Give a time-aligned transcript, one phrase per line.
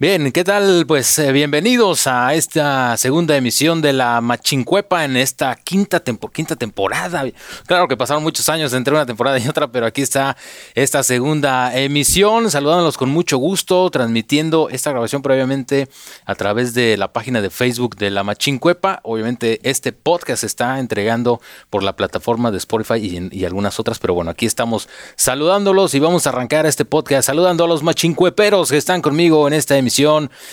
[0.00, 0.84] Bien, ¿qué tal?
[0.86, 6.00] Pues eh, bienvenidos a esta segunda emisión de la Machincuepa en esta quinta,
[6.32, 7.24] quinta temporada.
[7.66, 10.36] Claro que pasaron muchos años entre una temporada y otra, pero aquí está
[10.76, 12.48] esta segunda emisión.
[12.48, 15.88] Saludándolos con mucho gusto, transmitiendo esta grabación previamente
[16.24, 19.00] a través de la página de Facebook de la Machincuepa.
[19.02, 21.40] Obviamente este podcast se está entregando
[21.70, 26.28] por la plataforma de Spotify y algunas otras, pero bueno, aquí estamos saludándolos y vamos
[26.28, 29.87] a arrancar este podcast saludando a los Machincueperos que están conmigo en esta emisión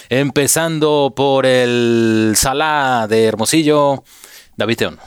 [0.09, 4.03] empezando por el Salá de Hermosillo,
[4.57, 4.99] David Teón.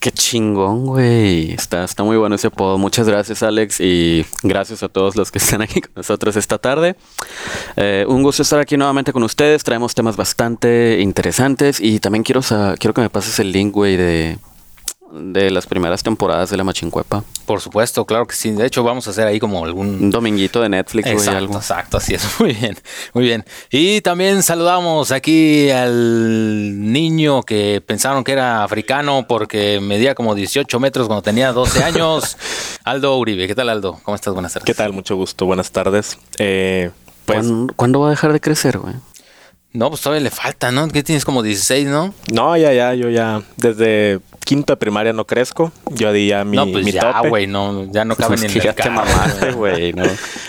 [0.00, 1.52] Qué chingón, güey.
[1.52, 2.78] Está, está muy bueno ese apodo.
[2.78, 6.94] Muchas gracias, Alex, y gracias a todos los que están aquí con nosotros esta tarde.
[7.74, 9.64] Eh, un gusto estar aquí nuevamente con ustedes.
[9.64, 12.42] Traemos temas bastante interesantes y también quiero,
[12.78, 14.38] quiero que me pases el link, güey, de,
[15.12, 17.24] de las primeras temporadas de la Machincuepa.
[17.46, 18.50] Por supuesto, claro que sí.
[18.50, 20.02] De hecho, vamos a hacer ahí como algún...
[20.02, 21.56] Un dominguito de Netflix exacto, o algo.
[21.56, 22.22] Exacto, así es.
[22.40, 22.76] Muy bien,
[23.14, 23.44] muy bien.
[23.70, 30.78] Y también saludamos aquí al niño que pensaron que era africano porque medía como 18
[30.78, 32.36] metros cuando tenía 12 años.
[32.84, 33.46] Aldo Uribe.
[33.46, 33.98] ¿Qué tal, Aldo?
[34.02, 34.34] ¿Cómo estás?
[34.34, 34.66] Buenas tardes.
[34.66, 34.92] ¿Qué tal?
[34.92, 35.46] Mucho gusto.
[35.46, 36.18] Buenas tardes.
[36.38, 36.90] Eh,
[37.24, 37.38] pues...
[37.46, 38.94] ¿Cuándo, ¿Cuándo va a dejar de crecer, güey?
[39.72, 40.88] No, pues todavía le falta, ¿no?
[40.88, 42.14] ¿Qué tienes como 16, no?
[42.32, 45.70] No, ya, ya, yo ya desde quinto de primaria no crezco.
[45.90, 47.28] Yo di ya mi No, pues mi ya, tope.
[47.28, 50.04] güey, no, ya no cabe Pues ni en el te mamaste, güey, ¿no?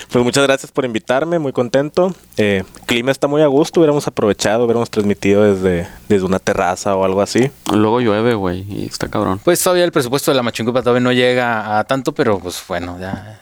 [0.09, 2.16] Pues muchas gracias por invitarme, muy contento.
[2.38, 7.03] Eh, clima está muy a gusto, hubiéramos aprovechado, hubiéramos transmitido desde, desde una terraza o
[7.03, 7.52] algo así.
[7.73, 9.42] Luego llueve, güey, y está cabrón.
[9.44, 12.97] Pues todavía el presupuesto de la Machincupa todavía no llega a tanto, pero pues bueno,
[13.02, 13.42] ya,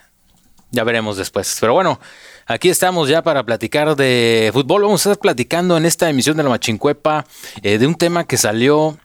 [0.72, 1.56] ya veremos después.
[1.62, 2.00] Pero bueno,
[2.48, 4.84] aquí estamos ya para platicar de fútbol.
[4.84, 7.26] Vamos a estar platicando en esta emisión de la Machincuepa
[7.62, 8.98] eh, de un tema que salió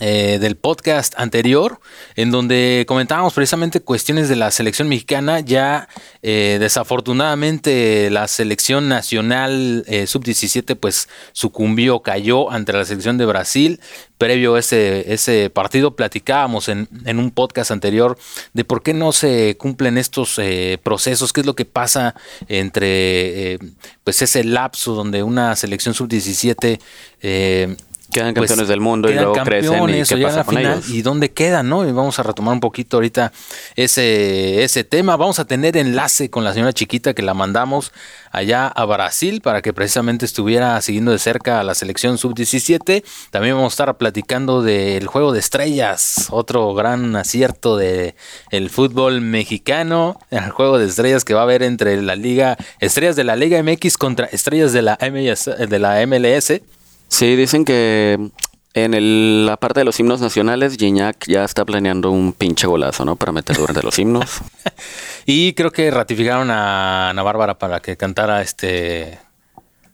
[0.00, 1.80] eh, del podcast anterior,
[2.16, 5.40] en donde comentábamos precisamente cuestiones de la selección mexicana.
[5.40, 5.88] Ya
[6.22, 13.80] eh, desafortunadamente la selección nacional eh, sub-17 pues sucumbió, cayó ante la selección de Brasil.
[14.18, 18.18] Previo a ese, ese partido platicábamos en, en un podcast anterior
[18.52, 22.14] de por qué no se cumplen estos eh, procesos, qué es lo que pasa
[22.48, 23.58] entre eh,
[24.04, 26.80] pues ese lapso donde una selección sub-17
[27.20, 27.76] eh,
[28.10, 30.88] Quedan pues, campeones del mundo y luego crecen y qué pasa la con final, ellos.
[30.90, 31.86] y dónde quedan, ¿no?
[31.86, 33.32] Y vamos a retomar un poquito ahorita
[33.76, 35.16] ese, ese tema.
[35.16, 37.92] Vamos a tener enlace con la señora chiquita que la mandamos
[38.32, 43.04] allá a Brasil para que precisamente estuviera siguiendo de cerca a la selección sub-17.
[43.30, 48.14] También vamos a estar platicando del juego de estrellas, otro gran acierto de
[48.50, 53.16] el fútbol mexicano, el juego de estrellas que va a haber entre la liga, estrellas
[53.16, 56.60] de la Liga MX contra estrellas de la MLS, de la MLS.
[57.08, 58.30] Sí, dicen que
[58.74, 63.04] en el- la parte de los himnos nacionales, Gignac ya está planeando un pinche golazo,
[63.04, 63.16] ¿no?
[63.16, 64.30] Para meter durante los himnos.
[65.26, 69.18] Y creo que ratificaron a Ana Bárbara para que cantara este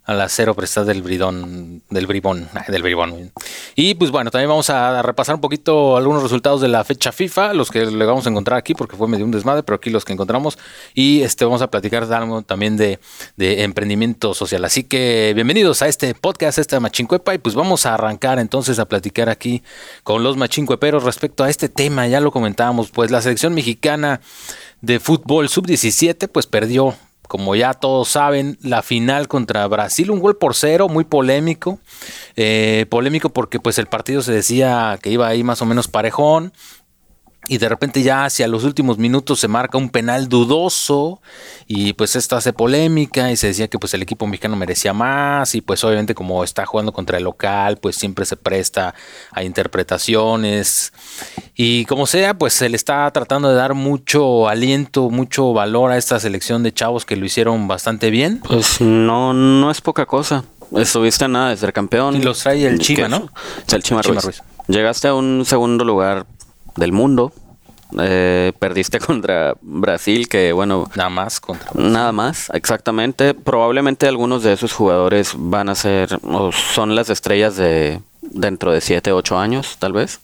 [0.04, 3.32] al acero prestado del bridón, del bribón, del bribón.
[3.74, 7.54] Y pues bueno, también vamos a repasar un poquito algunos resultados de la fecha FIFA,
[7.54, 10.04] los que le vamos a encontrar aquí porque fue medio un desmadre, pero aquí los
[10.04, 10.58] que encontramos.
[10.94, 12.06] Y este vamos a platicar
[12.46, 12.98] también de,
[13.36, 14.64] de emprendimiento social.
[14.64, 18.86] Así que bienvenidos a este podcast, esta Machincuepa, y pues vamos a arrancar entonces a
[18.86, 19.62] platicar aquí
[20.02, 22.06] con los Machincueperos respecto a este tema.
[22.06, 24.20] Ya lo comentábamos, pues la selección mexicana
[24.82, 26.94] de fútbol sub-17 pues perdió
[27.34, 31.80] como ya todos saben, la final contra Brasil, un gol por cero, muy polémico.
[32.36, 36.52] Eh, polémico porque pues el partido se decía que iba ahí más o menos parejón.
[37.48, 41.20] Y de repente ya hacia los últimos minutos se marca un penal dudoso
[41.66, 45.54] y pues esto hace polémica y se decía que pues el equipo mexicano merecía más
[45.54, 48.94] y pues obviamente como está jugando contra el local pues siempre se presta
[49.32, 50.92] a interpretaciones
[51.54, 55.98] y como sea pues se le está tratando de dar mucho aliento, mucho valor a
[55.98, 58.40] esta selección de chavos que lo hicieron bastante bien.
[58.46, 60.44] Pues no, no es poca cosa.
[60.76, 62.16] Estuviste a nada de ser campeón.
[62.16, 62.78] Y los trae el.
[62.78, 63.28] Chima, ¿no?
[63.72, 64.24] El Chima, Chima Ruiz.
[64.24, 64.42] Ruiz.
[64.66, 66.26] Llegaste a un segundo lugar
[66.76, 67.32] del mundo.
[67.98, 73.34] Eh, perdiste contra Brasil, que bueno, Nada más contra Nada más, exactamente.
[73.34, 78.80] Probablemente algunos de esos jugadores van a ser o son las estrellas de dentro de
[78.80, 80.20] 7, 8 años, tal vez.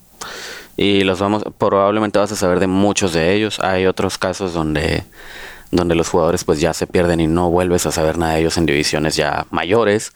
[0.76, 3.60] Y los vamos probablemente vas a saber de muchos de ellos.
[3.60, 5.04] Hay otros casos donde
[5.70, 8.56] donde los jugadores pues ya se pierden y no vuelves a saber nada de ellos
[8.58, 10.12] en divisiones ya mayores,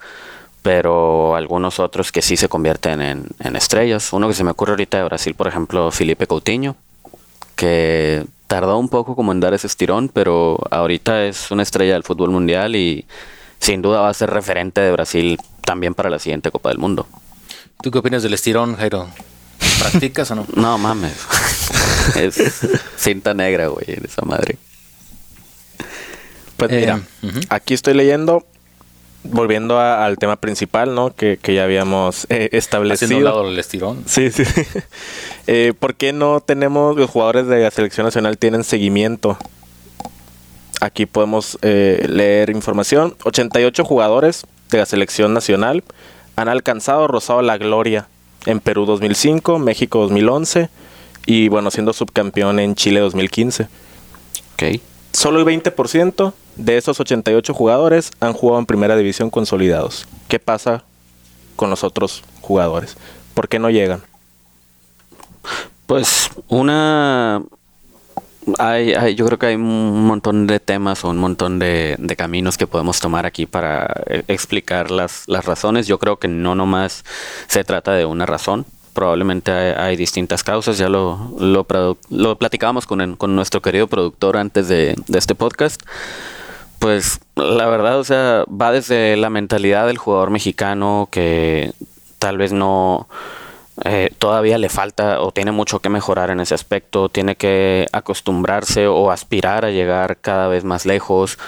[0.65, 4.15] pero algunos otros que sí se convierten en, en estrellas.
[4.15, 6.75] Uno que se me ocurre ahorita de Brasil, por ejemplo, Felipe Coutinho,
[7.55, 12.03] que tardó un poco como en dar ese estirón, pero ahorita es una estrella del
[12.03, 13.05] fútbol mundial y
[13.59, 17.07] sin duda va a ser referente de Brasil también para la siguiente Copa del Mundo.
[17.83, 19.07] ¿Tú qué opinas del estirón, Jairo?
[19.81, 20.47] ¿Practicas o no?
[20.57, 21.13] No mames.
[22.17, 22.61] es
[22.97, 24.57] cinta negra, güey, esa madre.
[26.57, 27.03] Pues Eh, mira,
[27.51, 28.47] aquí estoy leyendo
[29.25, 31.15] volviendo a- al tema principal, ¿no?
[31.15, 33.19] Que, que ya habíamos eh, Haciendo establecido.
[33.19, 34.03] un lado el estirón.
[34.07, 34.45] Sí, sí.
[35.47, 39.37] Eh, ¿Por qué no tenemos, los jugadores de la selección nacional tienen seguimiento?
[40.81, 43.15] Aquí podemos eh, leer información.
[43.25, 45.85] 88 jugadores de la selección nacional
[46.37, 48.09] han alcanzado, rozado la gloria
[48.47, 50.71] en Perú 2005, México 2011
[51.27, 53.65] y bueno, siendo subcampeón en Chile 2015.
[54.55, 54.81] Ok.
[55.15, 60.09] Solo el 20% de esos 88 jugadores han jugado en primera división consolidados.
[60.27, 60.83] ¿Qué pasa
[61.55, 62.97] con los otros jugadores?
[63.33, 64.03] ¿Por qué no llegan?
[65.87, 67.43] Pues una...
[68.59, 72.67] Hay, yo creo que hay un montón de temas o un montón de, caminos que
[72.67, 75.87] podemos tomar aquí para eh, explicar las razones.
[75.87, 77.05] Yo creo que no nomás
[77.47, 78.67] se trata de una razón.
[78.95, 80.79] Probablemente hay, distintas causas.
[80.79, 81.67] Ya lo, lo,
[82.11, 85.83] lo platicábamos con, con nuestro querido productor antes de, de este podcast.
[86.79, 91.73] Pues la verdad, o sea, va desde la mentalidad del jugador mexicano que
[92.19, 93.09] tal vez no
[93.85, 98.87] eh, todavía le falta o tiene mucho que mejorar en ese aspecto, tiene que acostumbrarse
[98.87, 101.39] o aspirar a llegar cada vez más lejos.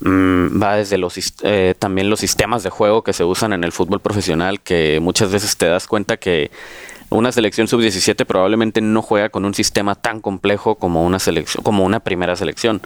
[0.00, 3.72] Mm, va desde los eh, también los sistemas de juego que se usan en el
[3.72, 6.50] fútbol profesional, que muchas veces te das cuenta que
[7.10, 11.84] una selección sub-17 probablemente no juega con un sistema tan complejo como una selección, como
[11.84, 12.80] una primera selección.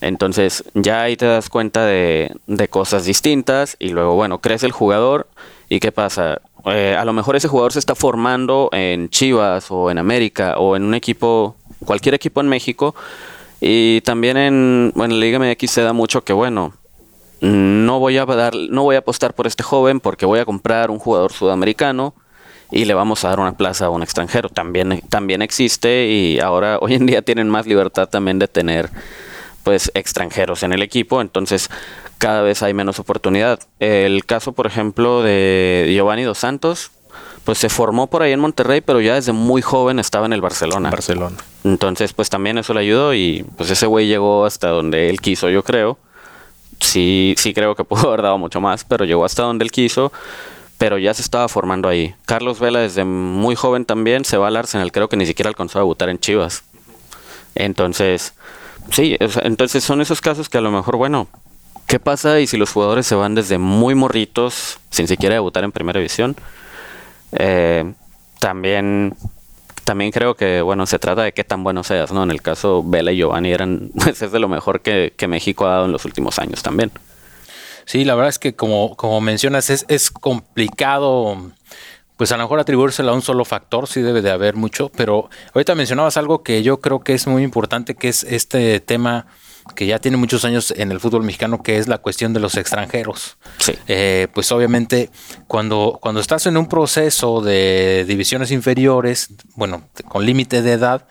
[0.00, 4.72] Entonces ya ahí te das cuenta de, de cosas distintas y luego, bueno, crece el
[4.72, 5.28] jugador
[5.68, 6.40] y ¿qué pasa?
[6.66, 10.76] Eh, a lo mejor ese jugador se está formando en Chivas o en América o
[10.76, 12.94] en un equipo, cualquier equipo en México
[13.60, 16.74] y también en, en la Liga MX se da mucho que, bueno,
[17.40, 20.90] no voy a dar, no voy a apostar por este joven porque voy a comprar
[20.90, 22.14] un jugador sudamericano
[22.70, 24.48] y le vamos a dar una plaza a un extranjero.
[24.48, 28.90] También, también existe y ahora hoy en día tienen más libertad también de tener
[29.62, 31.68] pues extranjeros en el equipo, entonces
[32.16, 33.60] cada vez hay menos oportunidad.
[33.80, 36.90] El caso, por ejemplo, de Giovanni Dos Santos,
[37.48, 40.42] pues se formó por ahí en Monterrey, pero ya desde muy joven estaba en el
[40.42, 40.90] Barcelona.
[40.90, 41.38] Barcelona.
[41.64, 45.48] Entonces, pues también eso le ayudó y pues ese güey llegó hasta donde él quiso,
[45.48, 45.96] yo creo.
[46.78, 50.12] Sí, sí creo que pudo haber dado mucho más, pero llegó hasta donde él quiso,
[50.76, 52.14] pero ya se estaba formando ahí.
[52.26, 55.78] Carlos Vela desde muy joven también se va al Arsenal, creo que ni siquiera alcanzó
[55.78, 56.64] a debutar en Chivas.
[57.54, 58.34] Entonces,
[58.90, 61.28] sí, o sea, entonces son esos casos que a lo mejor, bueno,
[61.86, 65.72] ¿qué pasa y si los jugadores se van desde muy morritos, sin siquiera debutar en
[65.72, 66.36] primera división?
[67.32, 67.92] Eh,
[68.38, 69.14] también
[69.88, 72.22] también creo que, bueno, se trata de qué tan bueno seas, ¿no?
[72.22, 75.66] En el caso, Vela y Giovanni eran, pues es de lo mejor que, que México
[75.66, 76.92] ha dado en los últimos años también.
[77.86, 81.38] Sí, la verdad es que como, como mencionas, es, es complicado,
[82.18, 85.30] pues a lo mejor atribuírselo a un solo factor, sí debe de haber mucho, pero
[85.54, 89.24] ahorita mencionabas algo que yo creo que es muy importante, que es este tema
[89.74, 92.56] que ya tiene muchos años en el fútbol mexicano, que es la cuestión de los
[92.56, 93.36] extranjeros.
[93.58, 93.74] Sí.
[93.86, 95.10] Eh, pues obviamente
[95.46, 101.06] cuando, cuando estás en un proceso de divisiones inferiores, bueno, con límite de edad,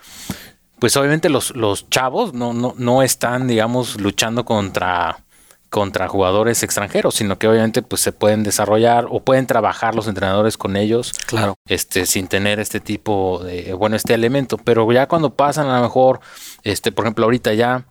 [0.80, 5.24] pues obviamente los, los chavos no, no, no están, digamos, luchando contra,
[5.69, 10.56] contra jugadores extranjeros, sino que obviamente pues se pueden desarrollar o pueden trabajar los entrenadores
[10.56, 11.56] con ellos Claro.
[11.68, 14.57] este, sin tener este tipo de, bueno, este elemento.
[14.57, 16.19] Pero ya cuando pasan a lo mejor,
[16.63, 17.86] este, por ejemplo, ahorita ya,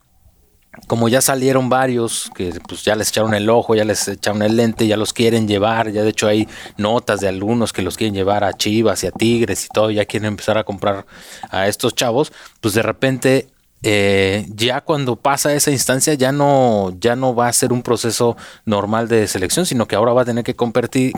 [0.86, 4.56] como ya salieron varios, que pues ya les echaron el ojo, ya les echaron el
[4.56, 8.14] lente, ya los quieren llevar, ya de hecho hay notas de algunos que los quieren
[8.14, 11.06] llevar a Chivas y a Tigres y todo, ya quieren empezar a comprar
[11.50, 13.48] a estos chavos, pues de repente
[13.82, 18.36] eh, ya cuando pasa esa instancia ya no, ya no va a ser un proceso
[18.64, 21.12] normal de selección, sino que ahora va a tener que competir,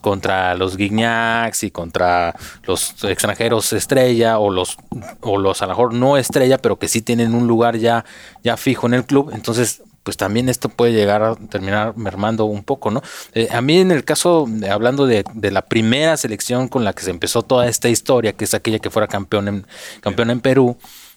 [0.00, 4.76] contra los Guignacs y contra los extranjeros estrella o los,
[5.20, 8.04] o los a lo mejor no estrella, pero que sí tienen un lugar ya,
[8.42, 9.30] ya fijo en el club.
[9.34, 13.02] Entonces, pues también esto puede llegar a terminar mermando un poco, ¿no?
[13.32, 17.02] Eh, a mí en el caso, hablando de, de la primera selección con la que
[17.02, 19.66] se empezó toda esta historia, que es aquella que fuera campeón
[20.00, 20.76] campeón en Perú,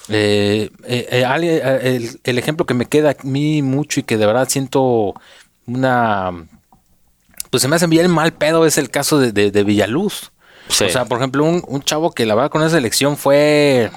[0.09, 4.17] eh, eh, eh, eh, el, el ejemplo que me queda a mí mucho y que
[4.17, 5.13] de verdad siento
[5.65, 6.31] una...
[7.49, 10.31] Pues se me hace bien mal pedo es el caso de, de- de Villaluz.
[10.69, 10.83] Sí.
[10.83, 13.89] O sea, por ejemplo, un, un chavo que la verdad con esa selección fue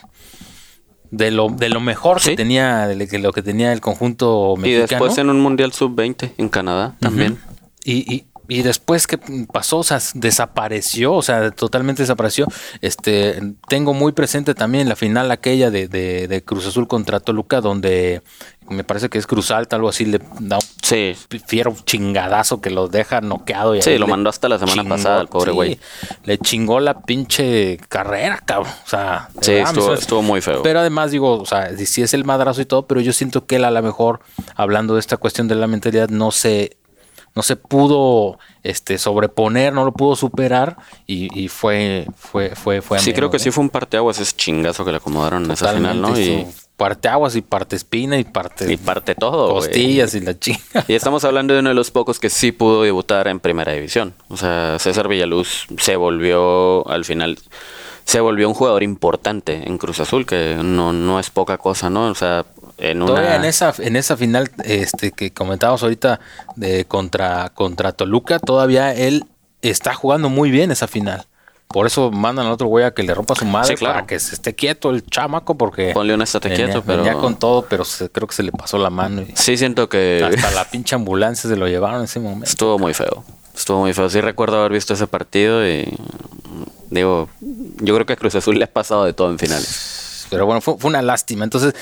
[1.11, 2.31] de lo, de lo mejor Sí.
[2.31, 4.87] que tenía, de lo que- tenía el conjunto Y mexicano.
[4.89, 7.39] después en un Mundial Sub-20 en Canadá también.
[7.85, 9.19] Y, y, y después que
[9.51, 12.47] pasó, o sea, desapareció, o sea, totalmente desapareció.
[12.83, 17.61] Este, tengo muy presente también la final aquella de, de, de Cruz Azul contra Toluca,
[17.61, 18.23] donde
[18.69, 21.15] me parece que es Cruz Alta, algo así, le da un Sí.
[21.47, 23.75] fiero chingadazo que lo deja noqueado.
[23.75, 25.79] Y Sí, lo mandó hasta la semana pasada, el pobre güey.
[26.25, 28.73] Le chingó la pinche carrera, cabrón.
[28.85, 30.63] O sea, Sí, verdad, estuvo, muy feo.
[30.63, 33.47] pero además digo, o sea, si sí es el madrazo y todo, pero yo siento
[33.47, 34.21] que él a lo mejor,
[34.57, 36.77] hablando de esta cuestión de la mentalidad, no se,
[37.35, 42.99] no se pudo este, sobreponer, no lo pudo superar y, y fue, fue, fue, fue
[42.99, 43.41] Sí, ameno, creo que ¿eh?
[43.41, 46.19] sí fue un parteaguas ese chingazo que le acomodaron en esa final, ¿no?
[46.19, 50.39] Y, su parte aguas y parte espina y parte y parte todo, costillas y la
[50.39, 50.61] chinga.
[50.89, 54.15] Y estamos hablando de uno de los pocos que sí pudo debutar en primera división.
[54.29, 57.39] O sea, César Villaluz se volvió al final,
[58.05, 62.07] se volvió un jugador importante en Cruz Azul, que no, no es poca cosa, ¿no?
[62.07, 62.47] O sea,
[62.81, 63.07] en una...
[63.13, 66.21] Todavía en esa, en esa final este, que comentábamos ahorita
[66.57, 69.25] de contra, contra Toluca, todavía él
[69.63, 71.27] está jugando muy bien esa final.
[71.69, 73.95] Por eso mandan al otro güey a que le rompa su madre Sí, claro.
[73.95, 77.15] para que se esté quieto el chamaco porque Ponle un estate venía- quieto, pero- venía
[77.21, 80.21] con todo, pero se- creo que se le pasó la mano y Sí siento que
[80.25, 82.47] hasta la pinche ambulancia se lo llevaron en ese momento.
[82.51, 83.23] estuvo muy feo.
[83.55, 84.11] Estuvo muy feo.
[84.11, 85.87] Sí recuerdo haber visto ese partido y
[86.91, 90.00] digo, yo creo que a Cruz Azul le ha pasado de todo en finales.
[90.31, 91.45] Pero bueno, fue, fue una lástima.
[91.45, 91.75] Entonces,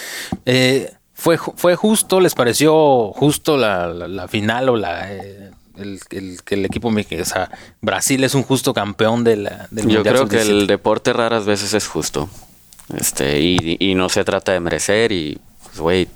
[0.46, 6.00] eh, fue, fue justo, les pareció justo la, la- la final o la eh, el,
[6.10, 7.50] el- que el equipo mexicano, o sea,
[7.80, 10.50] Brasil es un justo campeón de la, del Yo Mundial creo que Sub-17.
[10.50, 12.28] el deporte raras veces es justo.
[12.96, 16.08] Este, y, y no se trata de merecer y, pues, güey,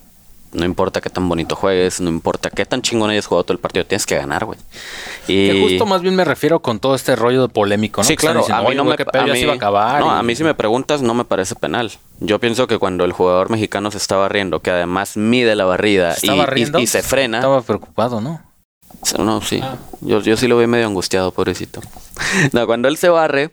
[0.53, 3.59] no importa qué tan bonito juegues, no importa qué tan chingón hayas jugado todo el
[3.59, 4.59] partido, tienes que ganar, güey.
[5.29, 8.05] Y Que justo más bien me refiero con todo este rollo de polémico, ¿no?
[8.07, 10.01] Sí, Que claro, diciendo, a mí "Oye, no me a mí- iba a acabar.
[10.01, 11.91] No, y- a mí si me preguntas no me parece penal.
[12.21, 16.15] Yo pienso que cuando el jugador mexicano se está barriendo, que además mide la barrida
[16.15, 16.79] ¿Se y, estaba y- riendo?
[16.79, 18.43] y se frena, Estaba preocupado, ¿no?
[19.19, 19.59] no, sí.
[19.63, 19.77] Ah.
[20.01, 21.81] Yo, yo sí lo vi medio angustiado, pobrecito.
[22.53, 23.51] No, cuando él se barre,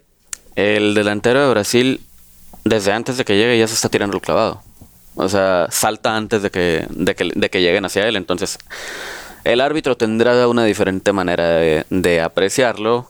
[0.56, 2.02] el delantero de Brasil,
[2.66, 4.62] desde antes de que llegue, ya se está tirando el clavado.
[5.16, 8.16] O sea, salta antes de que, de que, de que lleguen hacia él.
[8.16, 8.58] Entonces,
[9.44, 13.10] el árbitro tendrá una diferente manera de, de apreciarlo.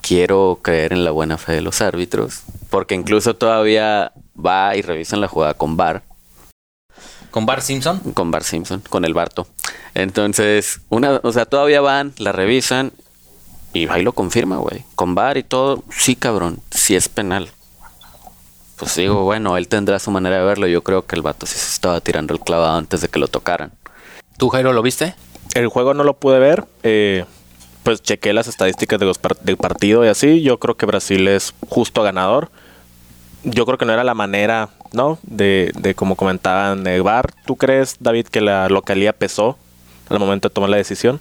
[0.00, 2.42] Quiero creer en la buena fe de los árbitros.
[2.70, 6.02] Porque incluso todavía va y revisan la jugada con VAR
[7.30, 8.00] Con Bar Simpson.
[8.12, 9.46] con Bart Simpson, con el Barto.
[9.94, 12.92] Entonces, una, o sea, todavía van, la revisan
[13.72, 14.84] y ahí lo confirma, güey.
[14.94, 17.50] Con Bar y todo, sí, cabrón, sí es penal.
[18.78, 20.66] Pues digo, bueno, él tendrá su manera de verlo.
[20.66, 23.28] Yo creo que el vato sí se estaba tirando el clavado antes de que lo
[23.28, 23.72] tocaran.
[24.36, 25.14] ¿Tú, Jairo, lo viste?
[25.54, 26.64] El juego no lo pude ver.
[26.82, 27.24] eh,
[27.82, 30.42] pues chequé las estadísticas de los par- del partido y así.
[30.42, 32.50] Yo creo que Brasil es justo ganador.
[33.44, 35.18] Yo creo que no era la manera, ¿no?
[35.22, 37.32] De, de como comentaban de VAR.
[37.46, 39.56] ¿Tú crees, David, que la localía pesó
[40.08, 41.20] al momento de tomar la decisión?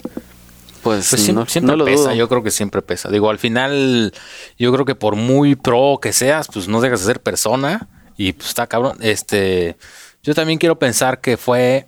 [0.86, 2.14] Pues, Pues siempre, no, siempre no lo pesa, dudo.
[2.14, 3.10] yo creo que siempre pesa.
[3.10, 4.14] Digo, al final,
[4.58, 7.88] yo creo que por muy pro que seas, pues no dejas de ser persona
[8.18, 8.98] y pues está cabrón.
[9.02, 9.78] Este,
[10.24, 11.88] yo también quiero pensar que fue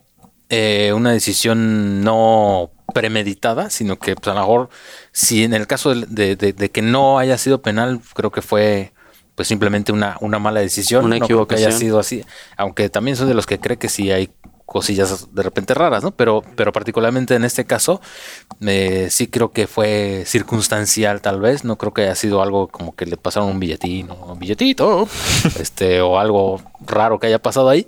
[0.50, 4.70] eh, una decisión no premeditada, sino que pues a lo mejor,
[5.12, 8.42] si en el caso de, de- de- de que no haya sido penal, creo que
[8.42, 8.94] fue
[9.36, 11.06] pues simplemente una, una mala decisión.
[11.06, 11.80] Una no creo que haya equivocación.
[11.80, 12.26] sido así,
[12.58, 14.32] aunque también soy de los que cree que sí hay
[14.68, 16.12] cosillas de repente raras, ¿no?
[16.12, 18.02] Pero, pero particularmente en este caso,
[18.62, 22.94] eh, sí creo que fue circunstancial tal vez, no creo que haya sido algo como
[22.94, 25.08] que le pasaron un billetín o un billetito,
[25.60, 27.88] este, o algo raro que haya pasado ahí.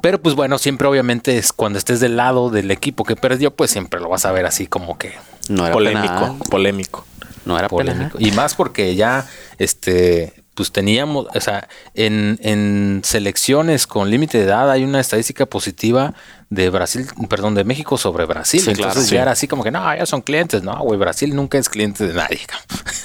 [0.00, 3.72] Pero pues bueno, siempre obviamente es cuando estés del lado del equipo que perdió, pues
[3.72, 5.12] siempre lo vas a ver así como que
[5.48, 6.38] No era polémico, penal.
[6.50, 7.04] polémico.
[7.44, 8.12] No era polémico.
[8.12, 8.18] polémico.
[8.20, 9.26] Y más porque ya,
[9.58, 15.46] este, pues teníamos, o sea, en, en selecciones con límite de edad hay una estadística
[15.46, 16.14] positiva
[16.50, 18.60] de Brasil, perdón, de México sobre Brasil.
[18.60, 19.16] Sí, Entonces claro, ya sí.
[19.16, 20.62] era así como que, no, ya son clientes.
[20.62, 22.40] No, güey, Brasil nunca es cliente de nadie.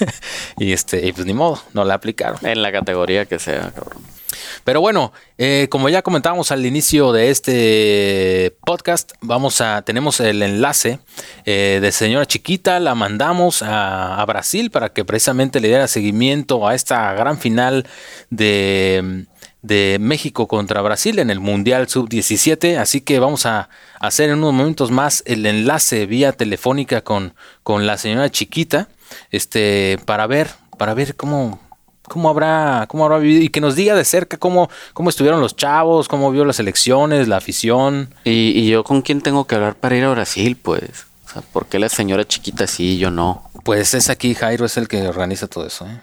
[0.58, 2.44] y este, y pues ni modo, no la aplicaron.
[2.44, 4.15] En la categoría que sea, cabrón.
[4.64, 10.42] Pero bueno, eh, como ya comentábamos al inicio de este podcast, vamos a tenemos el
[10.42, 10.98] enlace
[11.44, 16.74] eh, de señora chiquita, la mandamos a, Brasil para que precisamente le diera seguimiento a
[16.74, 17.86] esta gran final
[18.30, 19.26] de,
[19.62, 22.78] de México contra Brasil en el Mundial Sub-17.
[22.78, 23.68] Así que vamos a
[24.00, 28.88] hacer en unos momentos más el enlace vía telefónica con, con la señora chiquita,
[29.30, 31.60] este, para ver, para ver cómo,
[32.08, 35.56] cómo habrá, cómo habrá vivido y que nos diga de cerca cómo, cómo estuvieron los
[35.56, 38.14] chavos, cómo vio las elecciones, la afición.
[38.24, 41.06] ¿Y, y yo con quién tengo que hablar para ir a Brasil, pues?
[41.26, 43.50] O sea, ¿por qué la señora chiquita sí y yo no?
[43.64, 45.86] Pues es aquí, Jairo es el que organiza todo eso.
[45.86, 46.00] ¿eh?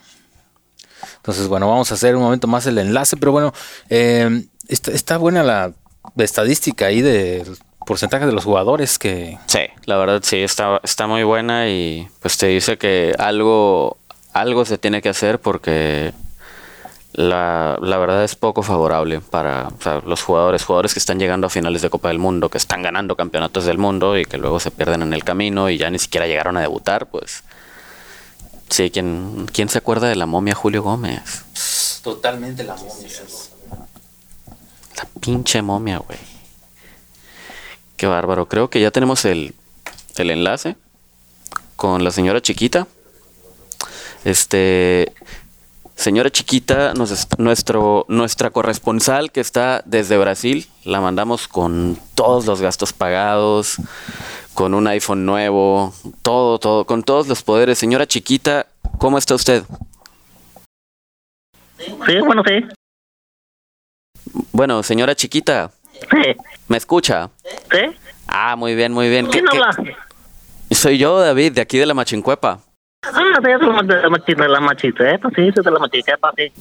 [1.17, 3.53] Entonces, bueno, vamos a hacer un momento más el enlace, pero bueno,
[3.89, 5.73] eh, está, está buena la
[6.17, 9.37] estadística ahí del porcentaje de los jugadores que...
[9.45, 13.97] Sí, la verdad sí, está, está muy buena y pues te dice que algo,
[14.33, 16.13] algo se tiene que hacer porque
[17.13, 21.47] la, la verdad es poco favorable para o sea, los jugadores, jugadores que están llegando
[21.47, 24.59] a finales de Copa del Mundo, que están ganando campeonatos del mundo y que luego
[24.59, 27.43] se pierden en el camino y ya ni siquiera llegaron a debutar, pues
[28.69, 31.43] sí, ¿quién, quién se acuerda de la momia Julio Gómez?
[32.03, 33.07] Totalmente la momia.
[34.97, 36.19] La pinche momia, güey.
[37.95, 38.47] Qué bárbaro.
[38.47, 39.53] Creo que ya tenemos el,
[40.17, 40.75] el enlace.
[41.75, 42.87] con la señora Chiquita.
[44.25, 45.11] Este,
[45.95, 52.45] señora Chiquita, nos est- nuestro, nuestra corresponsal que está desde Brasil, la mandamos con todos
[52.45, 53.77] los gastos pagados,
[54.53, 57.77] con un iPhone nuevo, todo, todo, con todos los poderes.
[57.79, 59.63] Señora Chiquita, ¿cómo está usted?
[61.77, 62.65] Sí, bueno, sí.
[64.51, 65.71] Bueno, señora Chiquita,
[66.09, 66.35] Sí,
[66.67, 67.29] ¿me escucha?
[67.71, 67.79] sí.
[68.27, 69.25] Ah, muy bien, muy bien.
[69.25, 69.75] ¿Qué- ¿Quién habla?
[70.71, 72.59] Soy yo, David, de aquí de la Machincuepa.
[73.05, 74.09] Ah, sí, es de la,
[74.59, 76.51] machita, sí, de la machiteta, sí.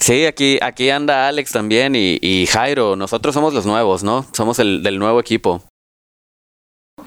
[0.00, 2.96] Sí, aquí, aquí anda Alex también y, y Jairo.
[2.96, 4.24] Nosotros somos los nuevos, ¿no?
[4.32, 5.62] Somos el del nuevo equipo.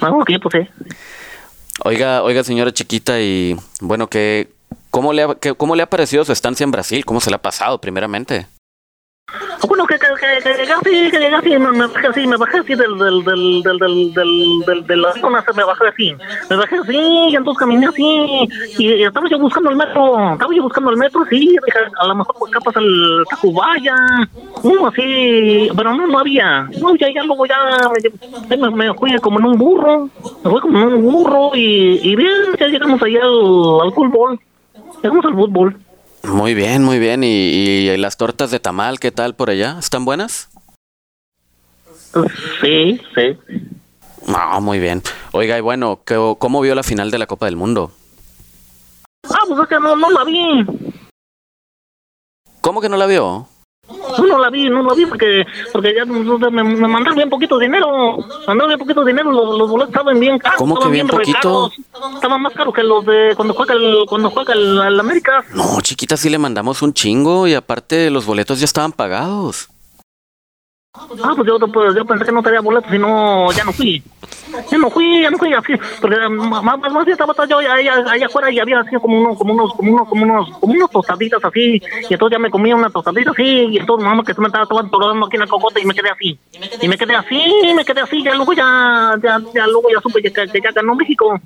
[0.02, 0.86] Ok, pues sí.
[1.84, 4.50] Oiga, oiga, señora chiquita, y bueno, que
[4.92, 7.06] ¿cómo le ha, que- cómo le ha parecido su estancia en Brasil?
[7.06, 8.48] ¿Cómo se le ha pasado, primeramente?
[9.62, 13.62] Ah, Bueno, que, que, que, así, me, bajé así, me bajé así del, del, del,
[13.64, 15.06] del, del, del, del, del
[15.56, 16.16] me bajé así,
[16.50, 16.98] me bajé así,
[17.30, 18.48] y entonces caminé así,
[18.78, 21.58] y estaba yo buscando el metro, estaba yo buscando el metro, sí,
[22.00, 23.96] a lo mejor acá pasa el Tacubaya,
[24.64, 27.58] uno así, pero no, no había, no, ya, ya luego ya
[28.50, 30.10] me, me fui como en un burro,
[30.44, 34.40] me fui como en un burro, y, y bien, ya llegamos allá al, al fútbol,
[35.04, 35.76] llegamos al fútbol.
[36.24, 37.24] Muy bien, muy bien.
[37.24, 39.78] ¿Y, y las tortas de tamal, qué tal por allá?
[39.80, 40.50] ¿Están buenas?
[42.62, 43.38] Sí, sí.
[44.28, 45.02] No, muy bien.
[45.32, 47.92] Oiga, y bueno, ¿qué- ¿cómo vio la final de la Copa del Mundo?
[49.30, 50.66] Ah, pues es que no, no la vi.
[52.62, 53.48] ¿Cómo que no la vio?
[53.90, 57.58] No, no la vi, no la vi porque porque ya me, me mandaron bien poquito
[57.58, 58.18] dinero.
[58.48, 60.58] Mandaron bien poquito dinero, los, los boletos estaban bien caros.
[60.58, 61.72] ¿Cómo que bien re poquito?
[62.16, 65.44] Estaban más caros que los de cuando juega el, cuando juega el, el América.
[65.54, 69.70] No, chiquita, sí le mandamos un chingo y aparte los boletos ya estaban pagados.
[70.92, 74.02] Ah, pues yo, pues, yo pensé que no tenía boletos y no, ya no fui.
[74.72, 78.26] Ya no fui, ya no fui así, porque más, más, bien estaba yo allá, allá
[78.26, 81.46] afuera y había así como unos, como unos, como unos, como unos, como unos tostaditas
[81.46, 84.48] así, y entonces ya me comía una tostadita así, y entonces mamá que se me
[84.48, 86.40] estaba tomando aquí en el cocote y me quedé así.
[86.82, 90.24] Y me quedé así, me quedé así, ya luego ya, ya, ya luego ya supe
[90.24, 91.40] que, que ya ganó México.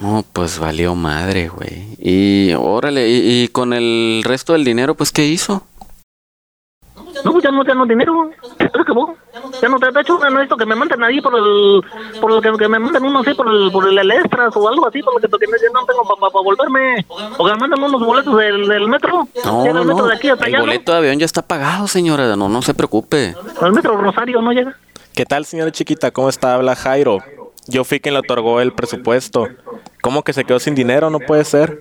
[0.00, 1.96] No, pues valió madre, güey.
[1.98, 5.66] Y órale, y, y con el resto del dinero, pues, ¿qué hizo?
[7.24, 9.16] No, pues ya no, ya no dinero, ya se acabó.
[9.60, 11.80] Ya no, de hecho, no necesito que me manden ahí por el,
[12.20, 14.68] por el que, que me manden uno así por el, por el, el extras o
[14.68, 17.04] algo así, porque, porque yo no tengo para volverme.
[17.38, 19.28] O que me manden unos boletos del, del metro.
[19.44, 20.08] No, Llega no, el metro no.
[20.08, 22.34] de aquí hasta El allá, boleto de avión ya está pagado, señora.
[22.36, 23.34] No, no se preocupe.
[23.62, 24.76] El metro Rosario no llega.
[25.14, 26.10] ¿Qué tal, señora chiquita?
[26.10, 26.54] ¿Cómo está?
[26.54, 27.18] Habla Jairo.
[27.68, 29.46] Yo fui quien le otorgó el presupuesto.
[30.00, 31.10] ¿Cómo que se quedó sin dinero?
[31.10, 31.80] No puede ser.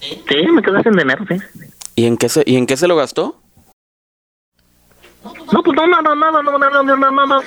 [0.00, 1.36] Sí, me quedé sin dinero, sí.
[1.94, 3.36] ¿Y en qué se, y en qué se lo gastó?
[5.52, 7.42] No, pues no, nada, nada, no, nada, nada, nada, nada,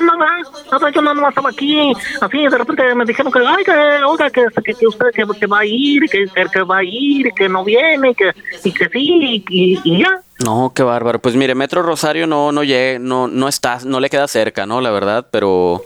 [0.72, 4.30] nada, yo nada más estaba aquí, así, de repente me dijeron que, ay, que, oiga,
[4.30, 7.32] que, que, que usted que, que va a ir, que, que, que va a ir,
[7.36, 8.32] que no viene, que,
[8.64, 10.22] y que sí, y, y ya.
[10.44, 11.20] No, qué bárbaro.
[11.20, 14.80] Pues mire, Metro Rosario no, no llega, no, no está, no le queda cerca, ¿no?
[14.80, 15.84] La verdad, pero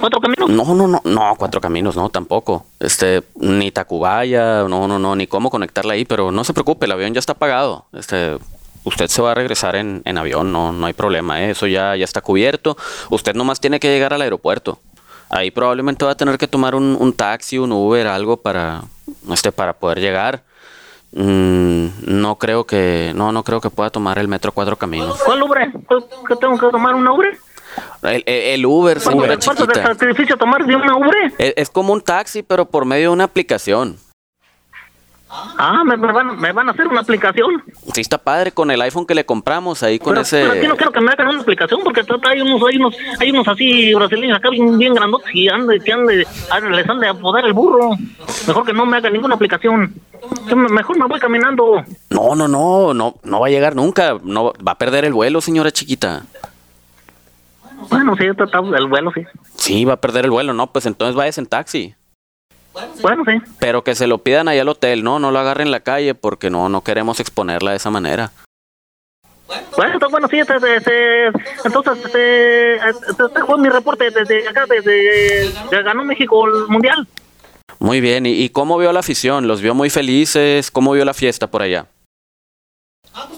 [0.00, 0.48] Cuatro caminos.
[0.48, 2.64] no, no, no, no, cuatro caminos, no, tampoco.
[2.78, 6.92] Este, ni Tacubaya, no, no, no, ni cómo conectarla ahí, pero no se preocupe, el
[6.92, 7.84] avión ya está pagado.
[7.92, 8.38] Este,
[8.84, 11.50] usted se va a regresar en, en avión, no, no hay problema, ¿eh?
[11.50, 12.76] eso ya, ya está cubierto.
[13.10, 14.78] Usted nomás tiene que llegar al aeropuerto.
[15.28, 18.82] Ahí probablemente va a tener que tomar un, un taxi, un Uber, algo para,
[19.32, 20.42] este, para poder llegar.
[21.12, 25.20] Mm, no creo que, no, no creo que pueda tomar el metro cuatro caminos.
[25.24, 25.40] ¿Cuál?
[25.86, 27.38] ¿Cuál- ¿Que tengo que tomar una Ubre?
[28.02, 29.86] El, el- Uber, señora ¿Cuánto de chiquita.
[29.94, 31.32] sacrificio tomar de una Ubre?
[31.38, 33.96] Es, es como un taxi, pero por medio de una aplicación.
[35.32, 37.62] Ah, me, me van, me van a hacer una aplicación.
[37.94, 40.40] Sí está padre con el iPhone que le compramos ahí con Pero, ese...
[40.40, 43.30] pero aquí no quiero que me hagan una aplicación porque hay unos, hay unos, hay
[43.30, 47.08] unos así brasileños acá bien, bien grandotes y ande, que ande, ande- les han de
[47.08, 47.90] apodar el burro.
[48.48, 49.94] Mejor que no me hagan ninguna aplicación.
[50.48, 51.84] Yo Mejor me voy caminando.
[52.10, 54.16] No, no, no, no, no va a llegar nunca.
[54.24, 56.24] No va a perder el vuelo, señora chiquita.
[57.88, 59.22] Bueno, sí, está, está el vuelo, sí.
[59.56, 61.94] Sí, va a perder el vuelo, no, pues entonces váyase en taxi.
[63.00, 63.32] Bueno, sí.
[63.58, 66.14] Pero que se lo pidan ahí al hotel, no, no lo agarren en la calle
[66.14, 68.32] porque no, no queremos exponerla de esa manera.
[69.76, 71.32] Bueno, está bueno, sí, este, este, este,
[71.64, 77.06] entonces, este, este, este fue mi reporte desde acá, desde, de ganó México el Mundial.
[77.78, 79.48] Muy bien, ¿y, y cómo vio la afición?
[79.48, 80.70] ¿Los vio muy felices?
[80.70, 81.86] ¿Cómo vio la fiesta por allá?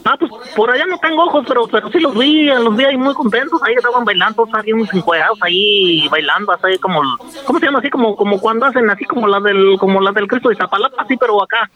[0.04, 2.96] Ah, pues por allá no tengo ojos, pero, pero sí los vi, los vi ahí
[2.96, 7.00] muy contentos, ahí estaban bailando, estaban unos encuerados ahí bailando, así como,
[7.46, 7.78] ¿cómo se llama?
[7.78, 11.02] Así como, como cuando hacen así como la del, como la del Cristo de Zapalapa,
[11.02, 11.70] así, pero acá.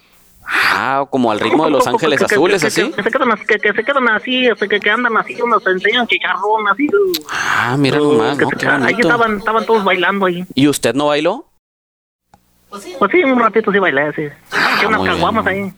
[0.48, 2.92] Ah, como al ritmo de Los Ángeles Que- Azules, que- así.
[2.92, 4.48] Que, se quedan, así- que, se quedan así,
[4.80, 6.88] que, andan así, unos enseñan chicharrón, así.
[7.30, 8.48] Ah, mira nomás, ¿no?
[8.84, 10.44] ahí estaban, estaban todos bailando ahí.
[10.54, 11.46] ¿Y usted no bailó?
[12.70, 14.22] Pues sí, un ratito sí bailé, sí.
[14.22, 15.72] Eché unas caguamas ahí.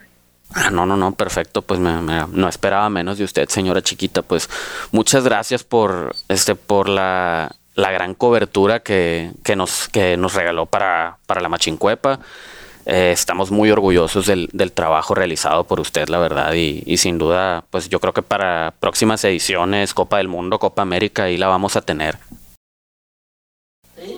[0.54, 1.62] Ah, no, no, no, perfecto.
[1.62, 4.22] Pues me, me- no esperaba menos de usted, señora chiquita.
[4.22, 4.48] Pues
[4.92, 10.66] muchas gracias por este, por la, la gran cobertura que, que nos, que nos regaló
[10.66, 12.20] para, para la Machincuepa.
[12.86, 16.54] Eh, estamos muy orgullosos del, del trabajo realizado por usted, la verdad.
[16.54, 20.80] Y, y sin duda, pues yo creo que para próximas ediciones, Copa del Mundo, Copa
[20.80, 22.16] América, ahí la vamos a tener.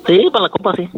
[0.07, 0.89] Sí, para la copa, sí.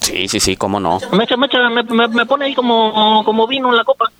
[0.00, 0.98] Sí, sí, sí, cómo no.
[1.12, 4.10] Me echa, me echa, me, me, me pone ahí como, como vino en la copa.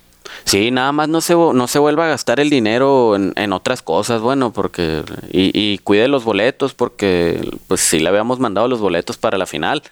[0.47, 3.81] Sí, nada más no se, no se vuelva a gastar el dinero en, en otras
[3.81, 5.03] cosas, bueno, porque...
[5.29, 9.45] Y, y cuide los boletos, porque pues sí le habíamos mandado los boletos para la
[9.45, 9.83] final.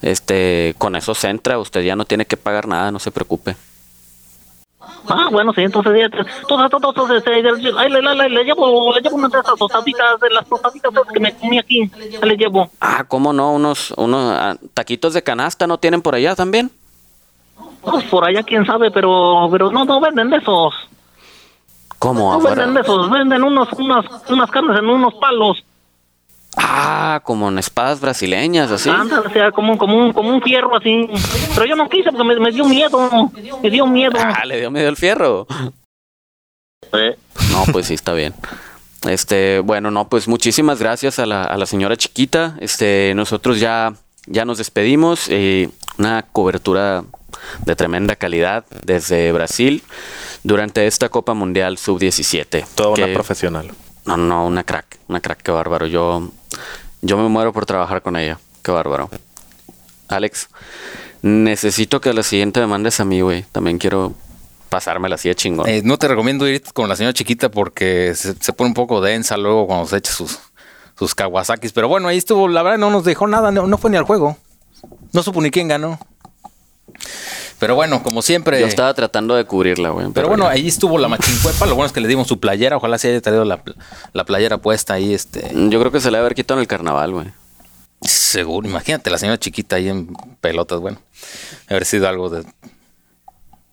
[0.00, 3.56] Este, con eso se entra, usted ya no tiene que pagar nada, no se preocupe.
[5.06, 6.08] Ah, bueno, sí, entonces, ya,
[6.48, 10.18] todas, todas, todas, ahí le, le, le, le llevo, le llevo una de esas tostaditas,
[10.18, 11.90] de las tostaditas que me comí aquí,
[12.22, 12.70] le llevo.
[12.80, 13.52] Ah, ¿cómo no?
[13.52, 16.70] Unos, unos ah, taquitos de canasta no tienen por allá también.
[17.82, 20.74] Pues por allá quién sabe, pero, pero no, no venden de esos.
[21.98, 22.32] ¿Cómo?
[22.32, 25.64] No venden de esos, venden unos, unas, unas carnes en unos palos.
[26.56, 28.88] Ah, como en espadas brasileñas, así.
[28.90, 31.08] Ándale, o sea, como, un- como, un, como un fierro así.
[31.54, 33.30] Pero yo no quise porque me, me dio miedo,
[33.62, 34.18] me dio miedo.
[34.18, 35.46] Ah, le dio medio el fierro.
[36.92, 37.16] Eh,
[37.52, 38.34] No, pues sí, está bien.
[39.06, 42.56] Este, bueno, no, pues muchísimas gracias a la, a la señora chiquita.
[42.60, 43.92] Este, nosotros ya,
[44.26, 45.28] ya nos despedimos.
[45.28, 47.02] eh, una cobertura
[47.64, 49.82] de tremenda calidad desde Brasil
[50.42, 52.66] durante esta Copa Mundial Sub-17.
[52.74, 53.70] Toda una profesional.
[54.04, 55.86] No, no, una crack, una crack, qué bárbaro.
[55.86, 56.30] Yo,
[57.02, 58.38] yo me muero por trabajar con ella.
[58.62, 59.10] Qué bárbaro.
[60.08, 60.48] Alex,
[61.22, 63.44] necesito que a la siguiente me mandes a mí, güey.
[63.52, 64.14] También quiero
[64.68, 65.68] pasármela así de chingón.
[65.68, 69.00] Eh, no te recomiendo ir con la señora chiquita porque se, se pone un poco
[69.00, 70.38] densa luego cuando se echa sus,
[70.98, 71.72] sus kawasakis.
[71.72, 74.04] Pero bueno, ahí estuvo, la verdad no nos dejó nada, no, no fue ni al
[74.04, 74.36] juego.
[75.12, 75.98] No supo ni quién ganó.
[77.58, 78.60] Pero bueno, como siempre.
[78.60, 80.06] Yo estaba tratando de cubrirla, güey.
[80.14, 80.50] Pero bueno, ya.
[80.50, 81.66] ahí estuvo la machincuepa.
[81.66, 82.76] Lo bueno es que le dimos su playera.
[82.76, 83.62] Ojalá se haya traído la,
[84.12, 85.50] la playera puesta ahí, este.
[85.52, 87.26] Yo creo que se le va a haber quitado en el carnaval, güey.
[88.02, 88.68] Seguro.
[88.68, 90.78] Imagínate la señora chiquita ahí en pelotas.
[90.80, 90.98] Bueno,
[91.68, 92.44] haber sido algo de,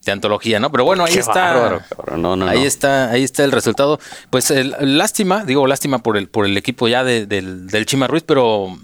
[0.03, 0.71] de antología, ¿no?
[0.71, 1.53] Pero bueno, ahí Qué está.
[1.53, 1.81] bárbaro.
[2.17, 2.65] No, no, ahí no.
[2.65, 3.99] está, ahí está el resultado.
[4.31, 8.07] Pues el- lástima, digo lástima por el, por el equipo ya de- del, del Chima
[8.07, 8.75] Ruiz, pero,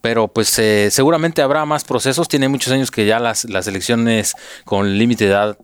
[0.00, 2.28] pero pues eh, seguramente habrá más procesos.
[2.28, 4.34] Tiene muchos años que ya las, las elecciones
[4.64, 5.58] con límite de edad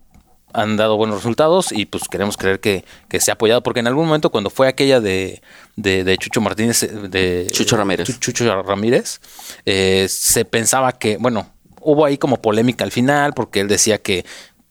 [0.52, 3.88] han dado buenos resultados y pues queremos creer que, que se ha apoyado, porque en
[3.88, 5.42] algún momento cuando fue aquella de,
[5.76, 8.08] de, de Chucho Martínez, eh, de Chucho Ramírez.
[8.08, 9.20] Chu- Chucho Ramírez,
[9.66, 11.50] eh, se pensaba que, bueno,
[11.82, 14.24] hubo ahí como polémica al final, porque él decía que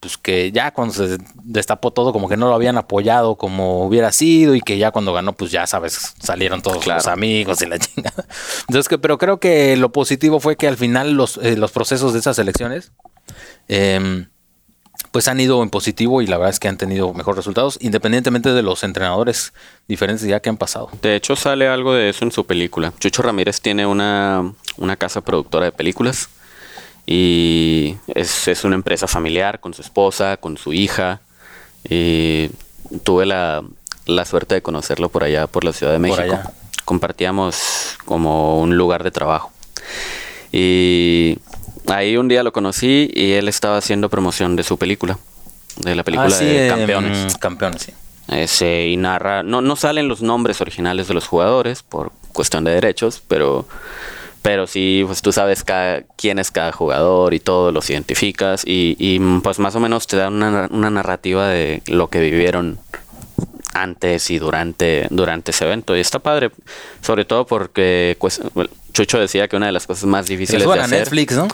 [0.05, 4.11] pues que ya cuando se destapó todo como que no lo habían apoyado como hubiera
[4.11, 6.99] sido y que ya cuando ganó pues ya sabes salieron todos Claro.
[6.99, 8.23] los amigos y la chingada.
[8.67, 12.13] Entonces que pero creo que lo positivo fue que al final los, eh, los procesos
[12.13, 12.91] de esas elecciones
[13.67, 14.27] em,
[15.11, 18.51] pues han ido en positivo y la verdad es que han tenido mejores resultados independientemente
[18.53, 19.53] de los entrenadores
[19.87, 20.89] diferentes ya que han pasado.
[21.01, 22.93] De hecho, sale algo de eso en su película.
[22.99, 26.29] Chucho Ramírez tiene una, una casa productora de películas
[27.05, 31.21] y es, es una empresa familiar con su esposa, con su hija.
[31.87, 32.49] Y
[33.03, 33.63] tuve la,
[34.05, 36.21] la suerte de conocerlo por allá, por la Ciudad de México.
[36.21, 36.51] allá.
[36.83, 39.51] Compartíamos como un lugar de trabajo.
[40.51, 41.37] Y
[41.87, 45.17] ahí un día lo conocí y él estaba haciendo promoción de su película,
[45.77, 47.37] de la película Ah, sí, de em, Campeones.
[47.37, 47.93] campeones, sí.
[48.27, 52.71] Ese, y narra, no, no salen los nombres originales de los jugadores por cuestión de
[52.71, 53.67] derechos, pero,
[54.45, 58.95] pero sí, pues tú sabes cada, quién es cada jugador y todo, los identificas y,
[58.99, 62.77] y, pues más o menos te dan una, una narrativa de lo que vivieron
[63.73, 65.97] antes y durante, durante ese evento.
[65.97, 66.51] Y está padre,
[67.01, 68.39] sobre todo porque pues,
[68.93, 71.47] Chucho decía que una de las cosas más difíciles de hacer, Netflix, ¿no?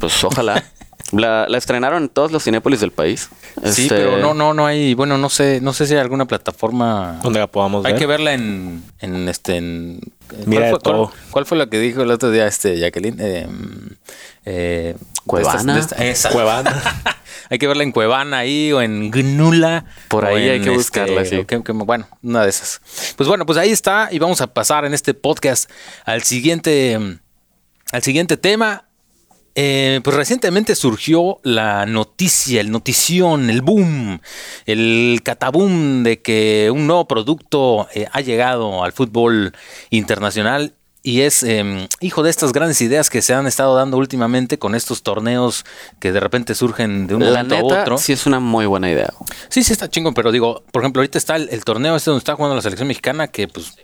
[0.00, 0.64] pues ojalá.
[1.12, 3.30] La, la estrenaron en todos los cinépolis del país.
[3.64, 6.26] Sí, Este, pero no, no, no hay, bueno, no sé, no sé si hay alguna
[6.26, 7.18] plataforma.
[7.22, 7.98] Donde la podamos Hay ver.
[8.00, 10.00] que verla en, en este, en.
[10.44, 11.06] Mira ¿cuál, fue, todo.
[11.06, 13.16] cuál- cuál fue lo que dijo el otro día este Jacqueline?
[13.20, 13.46] Eh,
[14.44, 15.74] eh, Cuevana.
[15.74, 16.30] de estas- de esta- esa.
[16.30, 16.82] Cuevana.
[17.50, 19.86] hay que verla en Cuevana ahí o en Gnula.
[20.08, 21.44] Por ahí hay que buscarla, sí.
[21.46, 22.82] que- que- bueno, una de esas.
[23.16, 25.70] Pues bueno, pues ahí está y vamos a pasar en este podcast
[26.04, 26.98] al siguiente,
[27.92, 28.84] al siguiente tema.
[29.60, 34.20] Eh, pues recientemente surgió la noticia, el notición, el boom,
[34.66, 39.52] el cataboom de que un nuevo producto eh, ha llegado al fútbol
[39.90, 44.60] internacional y es eh, hijo de estas grandes ideas que se han estado dando últimamente
[44.60, 45.64] con estos torneos
[45.98, 47.98] que de repente surgen de un La momento a neta, otro.
[47.98, 49.12] sí es una muy buena idea.
[49.48, 52.20] Sí, sí está chingón, pero digo, por ejemplo, ahorita está el, el torneo este donde
[52.20, 53.74] está jugando la selección mexicana que pues,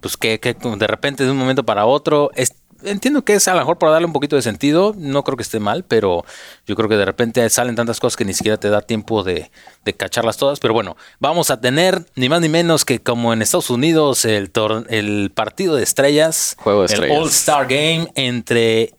[0.00, 3.52] pues que, que de repente de un momento para otro es, entiendo que es a
[3.54, 6.24] lo mejor para darle un poquito de sentido, no creo que esté mal, pero
[6.66, 9.50] yo creo que de repente salen tantas cosas que ni siquiera te da tiempo de,
[9.84, 10.60] de cacharlas todas.
[10.60, 14.50] Pero bueno, vamos a tener ni más ni menos que como en Estados Unidos el,
[14.52, 17.18] tor- el partido de estrellas, Juego de el estrellas.
[17.18, 18.94] All-Star Game entre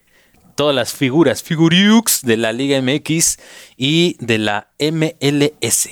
[0.56, 3.38] todas las figuras, figuriux de la Liga MX
[3.78, 5.90] y de la MLS.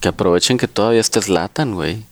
[0.00, 2.04] Que aprovechen que todavía está Zlatan, güey.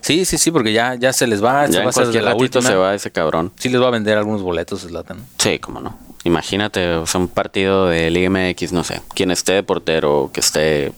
[0.00, 2.74] Sí, sí, sí, porque ya, ya se les va, Ya va en a cualquier se
[2.74, 3.52] va ese cabrón.
[3.56, 5.18] Sí les va a vender algunos boletos, Zlatan.
[5.38, 5.98] Sí, cómo no.
[6.24, 10.40] Imagínate, o sea, un partido de Liga MX, no sé, quien esté de portero, que
[10.40, 10.92] esté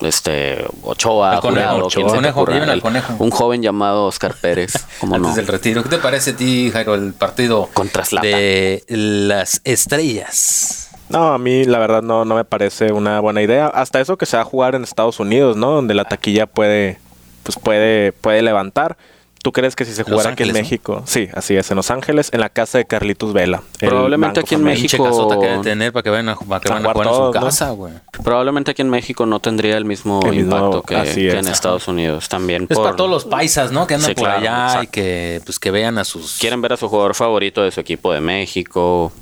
[0.00, 2.08] este Ochoa, El conejo, Jurado, Ochoa.
[2.10, 3.14] se Conejo, ocurra, lleven al el- conejo.
[3.20, 5.36] Un joven llamado Oscar Pérez, como Antes no.
[5.36, 5.82] del retiro.
[5.82, 8.28] ¿Qué te parece a ti, Jairo, el partido Contra Zlatan.
[8.30, 10.90] de las estrellas?
[11.08, 13.66] No, a mí la verdad no, no me parece una buena idea.
[13.68, 15.70] Hasta eso que se va a jugar en Estados Unidos, ¿no?
[15.70, 16.98] Donde la taquilla puede,
[17.44, 18.96] pues puede, puede levantar.
[19.42, 20.52] ¿Tú crees que si se jugara aquí en.
[20.54, 21.02] México?
[21.04, 23.62] Sí, así es, en Los Ángeles, en la casa de Carlitos Vela.
[23.78, 24.64] el Probablemente aquí en.
[24.64, 27.30] México- que tener para que vayan a, para que A vayan a jugar en su
[27.32, 27.92] casa, güey.
[28.22, 30.94] Probablemente aquí en México no tendría el mismo El mismo- impacto que,
[31.30, 31.46] en.
[31.46, 32.30] Estados Unidos.
[32.30, 33.86] También Es por- para todos los paisas, ¿no?
[33.86, 36.38] Que andan Sí, por claro, allá y que, pues, que vean a sus...
[36.38, 39.12] quieren ver a su jugador favorito de su equipo de México,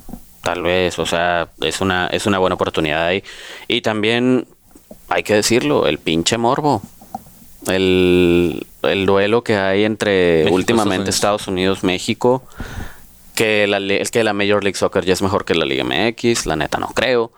[0.41, 3.25] tal vez, o sea, es una, es una buena oportunidad ahí.
[3.67, 4.47] Y también,
[5.09, 6.81] hay que decirlo, el pinche morbo.
[7.67, 12.43] El, el duelo que hay entre México, últimamente Estados Unidos, México,
[13.35, 13.79] que la,
[14.11, 16.87] que la Major League Soccer ya es mejor que la Liga MX, la neta no
[16.89, 17.31] creo.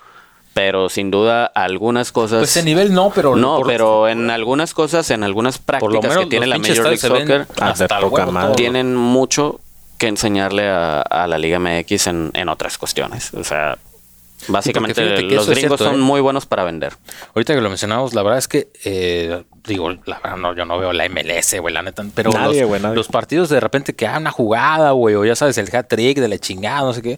[0.53, 2.39] Pero sin duda algunas cosas...
[2.39, 3.35] Pues en nivel no, pero...
[3.35, 7.45] no, por- pero en algunas cosas, en algunas prácticas que tiene la Major League Soccer,
[7.59, 9.59] hasta el huevo tienen mucho
[9.97, 13.33] que enseñarle a, a la Liga MX en, en otras cuestiones.
[13.33, 13.77] O sea,
[14.47, 15.97] básicamente fíjate que los gringos cierto, son ¿eh?
[16.03, 16.93] muy buenos para vender.
[17.33, 20.77] Ahorita que lo mencionamos, la verdad es que, eh, digo, la verdad no, yo no
[20.77, 22.95] veo la MLS, güey, la neta, pero Nadie, los, güey, nadie.
[22.95, 26.27] los partidos de repente que hagan una jugada, güey, o ya sabes, el hat-trick de
[26.27, 27.17] la chingada, no sé qué,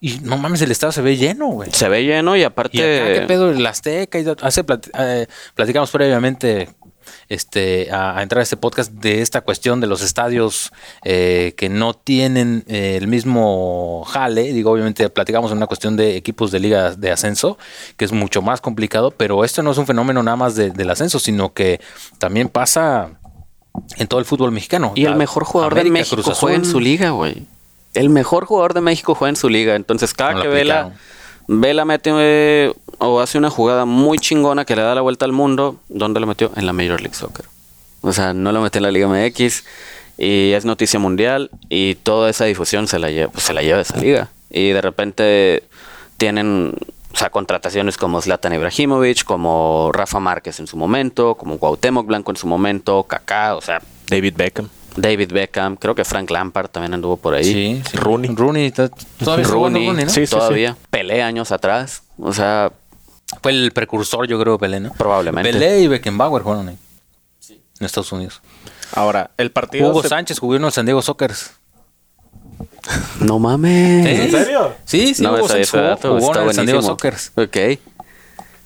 [0.00, 1.70] y no mames, el estadio se ve lleno, güey.
[1.72, 2.76] Se ve lleno y aparte...
[2.76, 3.50] Y acá, ¿qué pedo?
[3.50, 6.68] El Azteca, y hace plati- eh, platicamos previamente
[7.28, 10.72] este, a, a entrar a este podcast de esta cuestión de los estadios
[11.04, 14.52] eh, que no tienen eh, el mismo jale.
[14.52, 17.58] Digo, obviamente platicamos en una cuestión de equipos de liga de ascenso,
[17.96, 20.90] que es mucho más complicado, pero esto no es un fenómeno nada más de- del
[20.90, 21.80] ascenso, sino que
[22.18, 23.10] también pasa
[23.96, 24.92] en todo el fútbol mexicano.
[24.94, 27.44] Y el La- mejor jugador de México Cruz juega en su liga, güey.
[27.94, 29.74] El mejor jugador de México juega en su liga.
[29.74, 31.15] Entonces, cada No que Vela, aplicaron.
[31.48, 35.32] Vela mete eh, o hace una jugada muy chingona que le da la vuelta al
[35.32, 36.50] mundo, ¿dónde lo metió?
[36.56, 37.44] En la Major League Soccer.
[38.00, 39.64] O sea, no lo metió en la Liga MX
[40.18, 43.80] y es noticia mundial y toda esa difusión se la lleva, pues, se la lleva
[43.80, 44.28] esa liga.
[44.50, 45.64] Y de repente
[46.16, 46.74] tienen
[47.12, 52.30] o sea, contrataciones como Zlatan Ibrahimovic, como Rafa Márquez en su momento, como Cuauhtémoc Blanco
[52.30, 54.68] en su momento, Kaká, o sea, David Beckham.
[54.96, 57.44] David Beckham, creo que Frank Lampard también anduvo por ahí.
[57.44, 57.96] Sí, sí.
[57.96, 58.30] Rooney.
[58.34, 58.88] Rooney, to-
[59.22, 60.10] todavía Rooney, Rooney, ¿no?
[60.10, 60.76] Sí, sí, todavía.
[60.90, 62.02] Pelé años atrás.
[62.18, 62.72] O sea,
[63.42, 64.92] Fue el precursor, yo creo, Pelé, ¿no?
[64.94, 65.50] Probablemente.
[65.52, 66.78] Pelé y Beckenbauer jugaron ahí.
[67.78, 68.40] En Estados Unidos.
[68.92, 69.90] Ahora, el partido...
[69.90, 71.50] Hugo se- Sánchez jugó en el San Diego Sockers.
[73.20, 74.06] no mames.
[74.06, 74.74] ¿En serio?
[74.84, 76.82] Sí, sí, no me Hugo Sánchez jugó, jugó en el San Diego.
[76.82, 77.32] Sockers.
[77.34, 77.56] Ok.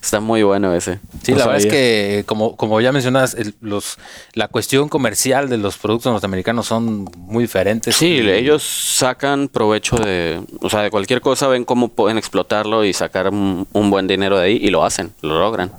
[0.03, 0.99] Está muy bueno ese.
[1.23, 3.99] Sí, No la verdad es que, como, como ya mencionas, el- los,
[4.33, 7.97] la cuestión comercial de los productos norteamericanos son muy diferentes.
[7.97, 12.85] Sí, Y- ellos sacan provecho de, o sea, de cualquier cosa, ven cómo pueden explotarlo
[12.85, 15.71] y sacar un, un buen dinero de ahí y lo hacen, lo logran.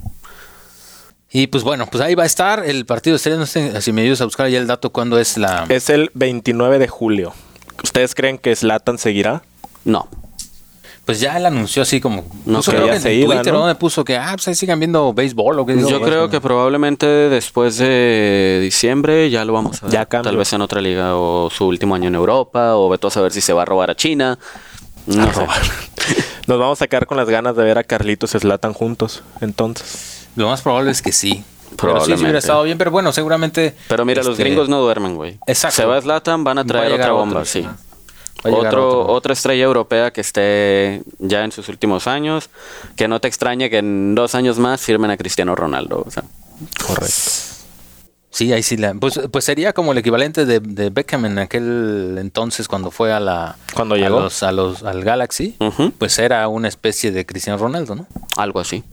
[1.31, 3.39] Y pues bueno, pues ahí va a estar el partido de estrellas.
[3.39, 5.65] No sé si me ayudas a buscar ya el dato cuándo es la...
[5.69, 7.33] Es el 29 de julio.
[7.83, 9.41] ¿Ustedes creen que Zlatan seguirá?
[9.85, 10.07] No.
[11.05, 12.25] Pues ya él anunció así como...
[12.45, 13.61] No puso, creo creo que que en se iba, Twitter, ¿no?
[13.61, 13.65] ¿no?
[13.65, 16.29] Me puso que, ah, pues ahí sigan viendo béisbol o qué digo, Yo creo ¿no?
[16.29, 19.93] que probablemente después de diciembre ya lo vamos a ver.
[19.93, 20.05] Ya.
[20.05, 23.31] Tal vez en otra liga o su último año en Europa o veto a saber
[23.31, 24.37] si se va a robar a China.
[25.07, 25.47] No sé.
[26.47, 29.23] Nos vamos a quedar con las ganas de ver a Carlitos y Zlatan juntos.
[29.41, 31.43] Entonces, Lo más probable es que sí.
[31.77, 33.75] Pero sí, sí hubiera estado bien, pero bueno, seguramente...
[33.87, 35.39] Pero mira, los este, gringos no duermen, güey.
[35.47, 35.77] Exacto.
[35.77, 37.65] Se va Zlatan, van a Va a traer otra otro, bomba, sí.
[38.43, 39.07] Otro, otro.
[39.07, 42.49] Otra estrella europea que esté ya en sus últimos años.
[42.95, 46.03] Que no te extrañe que en dos años más firmen a Cristiano Ronaldo.
[46.05, 46.23] O sea,
[46.85, 47.13] correcto.
[48.33, 48.77] Sí, ahí sí.
[48.77, 53.11] La, pues, pues sería como el equivalente de, de Beckham en aquel entonces cuando fue
[53.11, 53.57] a la...
[53.73, 54.21] Cuando a llegó.
[54.21, 55.57] los- a los, al Galaxy.
[55.97, 58.07] Pues era una especie de Cristiano Ronaldo, ¿no?
[58.37, 58.83] algo así.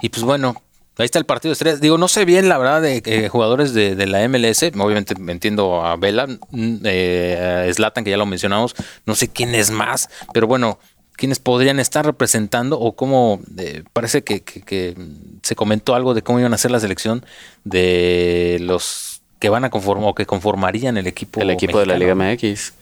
[0.00, 0.60] Y pues bueno,
[0.98, 1.80] ahí está el partido de estrellas.
[1.80, 4.62] Digo, no sé bien la verdad de eh, jugadores de, de la MLS.
[4.78, 8.74] Obviamente entiendo a Vela, mm, eh, a Zlatan, que ya lo mencionamos.
[9.06, 10.78] No sé quién es más, pero bueno,
[11.16, 14.94] quiénes podrían estar representando o cómo eh, parece que, que- que,
[15.42, 17.24] se comentó algo de cómo iban a ser la selección
[17.64, 21.40] de los que van a conformar o que conformarían el equipo.
[21.40, 22.14] El equipo de la Liga.
[22.14, 22.72] MX.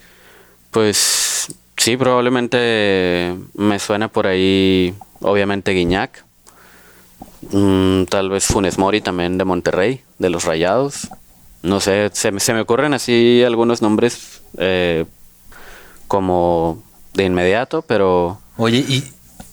[0.69, 1.47] Pues
[1.77, 6.23] sí, probablemente me suena por ahí, obviamente Guiñac.
[7.51, 11.07] Mm, tal vez Funes Mori también de Monterrey, de los Rayados.
[11.63, 15.05] No sé, se, me- se me ocurren así algunos nombres eh,
[16.07, 16.81] como
[17.13, 19.01] de inmediato, pero Oye, y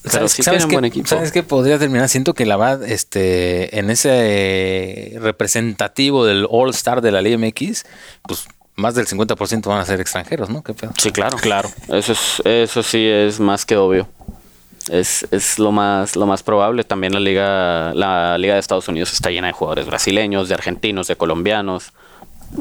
[0.03, 1.07] Pero ¿sabes, sí sabes tienen qué, buen equipo.
[1.07, 2.09] ¿sabes qué podría terminar?
[2.09, 7.85] Siento que la verdad, este, en ese representativo del All Star de la Liga MX,
[8.23, 10.63] pues más del 50% van a ser extranjeros, ¿no?
[10.63, 10.93] ¿Qué pedo?
[10.97, 11.37] sí, claro.
[11.37, 11.69] Claro.
[11.89, 14.07] Eso, es, eso sí es más que obvio.
[14.89, 16.83] Es, es lo más lo más probable.
[16.83, 21.07] También la liga la liga de Estados Unidos está llena de jugadores brasileños, de argentinos,
[21.07, 21.93] de colombianos,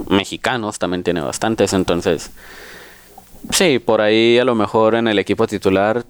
[0.09, 1.73] mexicanos también tiene bastantes.
[1.73, 2.31] Entonces,
[3.51, 6.05] sí, por ahí a lo mejor en el equipo titular,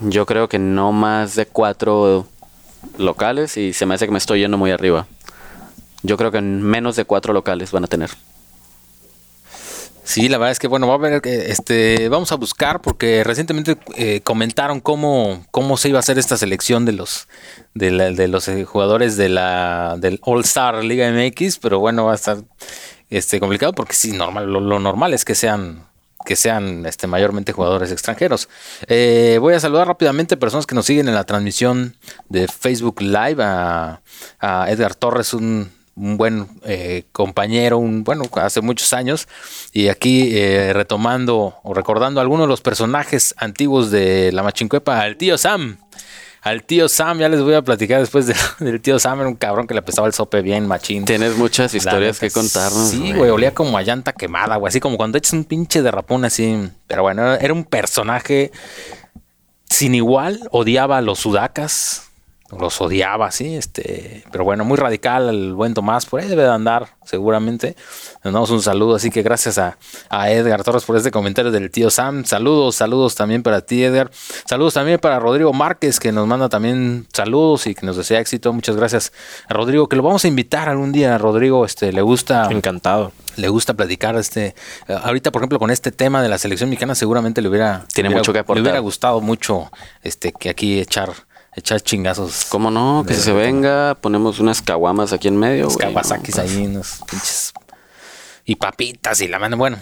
[0.00, 2.26] yo creo que no más de cuatro
[2.98, 5.06] locales y se me hace que me estoy yendo muy arriba.
[6.02, 8.10] Yo creo que menos de cuatro locales van a tener.
[10.06, 13.24] Sí, la verdad es que bueno, va a haber que este, vamos a buscar porque
[13.24, 17.26] recientemente eh, comentaron cómo, cómo se iba a hacer esta selección de los
[17.74, 22.04] de, la- de los eh, jugadores de la del All Star Liga MX, pero bueno,
[22.04, 22.36] va a estar
[23.10, 25.84] este complicado porque sí, normal, lo, lo normal es que sean
[26.24, 28.48] que sean este, mayormente jugadores extranjeros.
[28.88, 31.96] Eh, voy a saludar rápidamente personas que nos siguen en la transmisión
[32.28, 34.00] de Facebook Live, a,
[34.40, 39.26] a Edgar Torres, un, un buen eh, compañero, un bueno, hace muchos años,
[39.72, 45.16] y aquí eh, retomando o recordando algunos de los personajes antiguos de la Machincuepa, al
[45.16, 45.78] tío Sam.
[46.42, 49.34] Al tío Sam, ya les voy a platicar después de- del tío Sam, era un
[49.34, 51.04] cabrón que le pesaba el sope bien machín.
[51.04, 52.90] Tienes muchas historias que contarnos.
[52.90, 54.68] Sí, güey, olía como a llanta quemada, güey.
[54.68, 56.70] Así como cuando echas un pinche derrapón así.
[56.86, 58.52] Pero bueno, era- era un personaje
[59.68, 60.40] sin igual.
[60.52, 62.05] Odiaba a los sudacas.
[62.56, 63.56] Los odiaba, sí.
[63.56, 66.06] Este, pero bueno, muy radical el buen Tomás.
[66.06, 67.74] Por ahí debe de andar, seguramente.
[68.22, 68.94] Le damos un saludo.
[68.94, 69.78] Así que gracias a,
[70.10, 72.24] a Edgar Torres por este comentario del tío Sam.
[72.24, 74.10] Saludos, saludos también para ti, Edgar.
[74.44, 78.52] Saludos también para Rodrigo Márquez, que nos manda también saludos y que nos desea éxito.
[78.52, 79.12] Muchas gracias
[79.48, 81.18] a Rodrigo, que lo vamos a invitar algún día.
[81.18, 83.10] Rodrigo, este, le gusta Encantado.
[83.36, 84.54] le gusta platicar este
[84.88, 88.14] ahorita por ejemplo con este tema de la selección mexicana seguramente le hubiera Tiene le
[88.14, 88.56] hubiera- mucho que aportar.
[88.56, 89.70] le hubiera gustado mucho
[90.02, 91.10] este que aquí echar
[91.56, 93.04] echar chingazos ¿Cómo no?
[93.06, 95.64] Que se venga, ponemos unas caguamas aquí en medio.
[95.66, 96.42] unos Kawasaki's no.
[96.42, 97.52] ahí unos pinches
[98.44, 99.78] y papitas y la mano bueno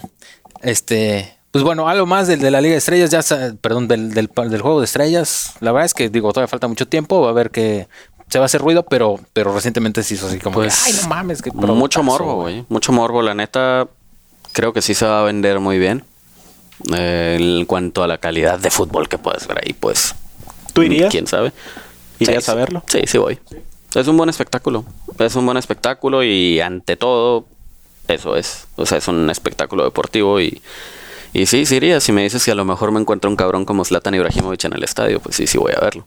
[0.63, 3.21] este pues bueno algo más del de la Liga de Estrellas ya
[3.61, 6.89] perdón del, del, del juego de estrellas la verdad es que digo todavía falta mucho
[6.89, 7.89] tiempo va a ver que
[8.29, 10.99] se va a hacer ruido pero pero recientemente se hizo así como Pues, que, ay
[11.03, 12.65] no mames que Mucho morbo, güey.
[12.71, 13.21] Mucho morbo.
[13.21, 13.87] La neta,
[14.53, 16.05] creo que sí se va a vender muy bien.
[16.97, 20.15] Eh, en cuanto a la calidad de fútbol que puedes ver ahí, pues.
[20.75, 21.11] ¿Tú irías?
[21.11, 21.53] ¿Quién sabe?
[22.19, 22.83] ¿Irías Sí, a verlo?
[22.87, 23.39] Sí, sí voy.
[23.95, 24.85] Es un buen espectáculo.
[25.19, 27.47] Es un buen espectáculo y ante todo,
[28.09, 28.67] eso es.
[28.77, 30.61] O sea, es un espectáculo deportivo y,
[31.33, 32.01] y sí, sí iría.
[32.01, 34.73] Si me dices que a lo mejor me encuentro un cabrón como Zlatan Ibrahimovic en
[34.75, 36.07] el estadio, pues sí, sí voy a verlo.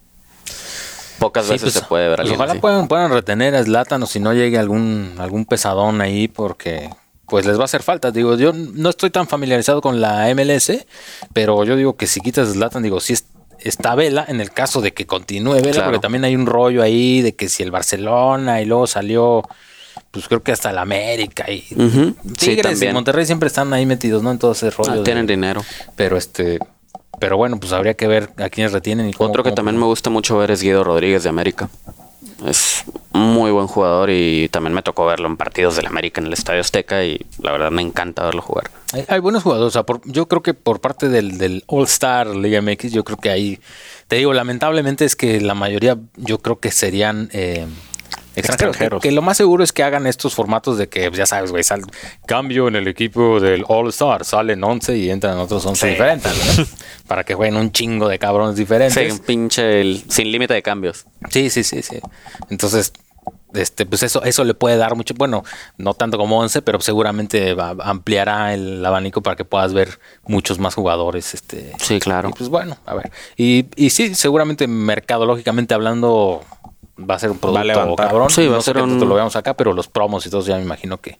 [1.20, 2.62] Pocas Sí, veces pues, se puede ver a alguien ojalá así.
[2.62, 6.90] puedan, puedan retener a Zlatan o si no llegue algún, algún pesadón ahí porque
[7.26, 8.12] pues les va a hacer falta.
[8.12, 10.72] Digo, yo no estoy tan familiarizado con la MLS,
[11.34, 13.26] pero yo digo que si quitas Zlatan, digo, si es,
[13.62, 15.86] está Vela en el caso de que continúe Vela, Claro.
[15.88, 19.44] porque también hay un rollo ahí de que si el Barcelona y luego salió,
[20.12, 21.62] pues creo que hasta el América y
[22.38, 22.88] Tigres y.
[22.90, 24.32] Monterrey siempre están ahí metidos, ¿no?
[24.32, 24.92] En todo ese rollo.
[24.92, 25.64] Ah, de- tienen dinero.
[25.96, 26.60] pero este,
[27.20, 29.78] pero bueno, pues habría que ver a quiénes retienen y cómo- Otro que cómo- también
[29.78, 31.70] me gusta mucho ver es Guido Rodríguez de América.
[32.46, 36.34] Es muy buen jugador y también me tocó verlo en partidos del América en el
[36.34, 38.70] Estadio Azteca y la verdad me encanta verlo jugar.
[38.94, 39.68] Hay, hay buenos jugadores.
[39.68, 43.04] O sea, por- yo creo que por parte del, del All Star Liga MX, yo
[43.04, 43.60] creo que ahí,
[44.08, 47.66] te digo, lamentablemente es que la mayoría, yo creo que serían eh,
[48.38, 48.72] extranjeros.
[48.76, 49.02] Extranjeros.
[49.02, 51.64] Que, que lo más seguro es que hagan estos formatos de que, ya sabes, güey,
[51.64, 51.84] sal-
[52.26, 56.66] cambio en el equipo del All Star, salen 11 y entran otros 11 diferentes, ¿no?
[57.08, 58.94] Para que jueguen un chingo de cabrones diferentes.
[58.94, 61.06] Sí, un pinche el- sin límite de cambios.
[61.30, 62.00] Sí, sí, sí, sí.
[62.50, 62.94] Entonces,
[63.54, 65.44] este, pues eso, eso le puede dar mucho, bueno,
[65.78, 70.60] no tanto como 11, pero seguramente va- ampliará el abanico para que puedas ver muchos
[70.60, 71.34] más jugadores.
[71.34, 72.30] Este, Sí, claro.
[72.30, 73.10] y pues bueno, a ver.
[73.38, 76.44] Y, y sí, seguramente mercadológicamente hablando
[77.00, 78.08] va a ser un producto levantar.
[78.08, 78.30] cabrón.
[78.30, 80.56] Sí, va no a ser un- lo veamos acá, pero los promos y todo ya
[80.58, 81.18] me imagino que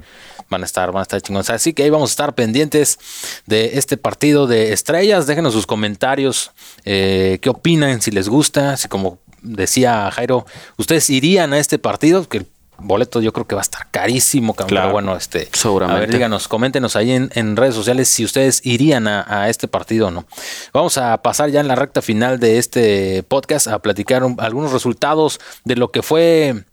[0.50, 1.50] van a estar, van a estar chingones.
[1.50, 3.00] Así que ahí vamos a estar pendientes
[3.46, 5.28] de este partido de estrellas.
[5.28, 6.52] Déjenos sus comentarios,
[6.86, 10.46] eh, qué opinan, si les gusta, si como decía Jairo,
[10.78, 12.46] ustedes irían a este partido, que
[12.80, 14.86] el boleto yo creo que va a estar carísimo, cabrón, Claro.
[14.88, 15.98] pero bueno, este, Seguramente.
[15.98, 19.68] a ver, díganos, coméntenos ahí en, en redes sociales si ustedes irían a, a este
[19.68, 20.26] partido o no.
[20.74, 24.72] Vamos a pasar ya en la recta final de este podcast a platicar un- algunos
[24.72, 26.64] resultados de lo que fue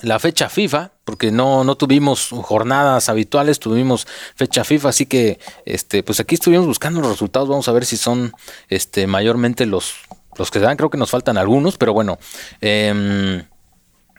[0.00, 6.02] la fecha FIFA, porque no, no tuvimos jornadas habituales, tuvimos fecha FIFA, así que este,
[6.02, 8.32] pues aquí estuvimos buscando los resultados, vamos a ver si son
[8.68, 9.94] este, mayormente los,
[10.36, 12.18] los que se dan, creo que nos faltan algunos, pero bueno.
[12.60, 13.44] em,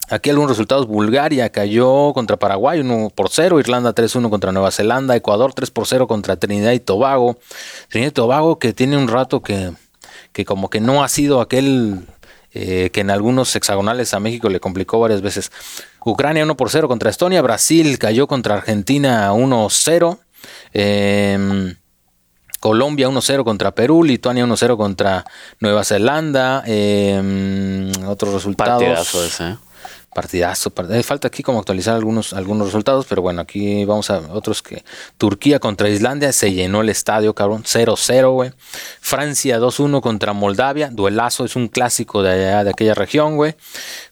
[0.10, 0.88] Aquí algunos resultados.
[0.88, 3.60] Bulgaria cayó contra Paraguay 1 por 0.
[3.60, 5.16] Irlanda 3-1 contra Nueva Zelanda.
[5.16, 7.38] Ecuador 3 por 0 contra Trinidad y Tobago.
[7.90, 9.72] Trinidad y Tobago que tiene un rato que,
[10.32, 12.06] que como que no ha sido aquel
[12.54, 15.52] eh, que en algunos hexagonales a México le complicó varias veces.
[16.06, 17.42] Ucrania 1 por 0 contra Estonia.
[17.42, 20.20] Brasil cayó contra Argentina 1-0.
[20.72, 21.76] Em,
[22.60, 25.26] Colombia 1-0 contra Perú, Lituania 1-0 contra
[25.60, 26.64] Nueva Zelanda.
[26.66, 28.84] em, otros resultados.
[28.84, 29.58] Partidazo ese.
[30.16, 30.70] Partidazo.
[30.74, 34.62] part- eh, falta aquí como actualizar algunos, algunos resultados, pero bueno, aquí vamos a otros
[34.62, 34.86] que.
[35.18, 37.64] Turquía contra Islandia, se llenó el estadio, cabrón.
[37.66, 38.52] 0-0, güey.
[39.02, 43.56] Francia 2-1 contra Moldavia, duelazo, es un clásico de allá, de aquella región, güey.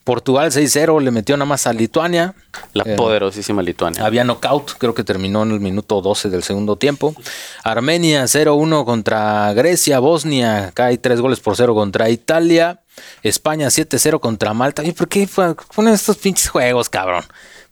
[0.03, 2.35] Portugal 6-0, le metió nada más a Lituania.
[2.73, 4.05] La Eh, poderosísima Lituania.
[4.05, 7.15] había knockout, creo que terminó en el minuto 12 del segundo tiempo.
[7.63, 9.99] Armenia 0-1 contra Grecia.
[9.99, 12.81] Bosnia cae 3 goles por 0 contra Italia.
[13.23, 14.83] España 7-0 contra Malta.
[14.83, 17.23] ¿Y por qué fue- ponen estos pinches juegos, cabrón?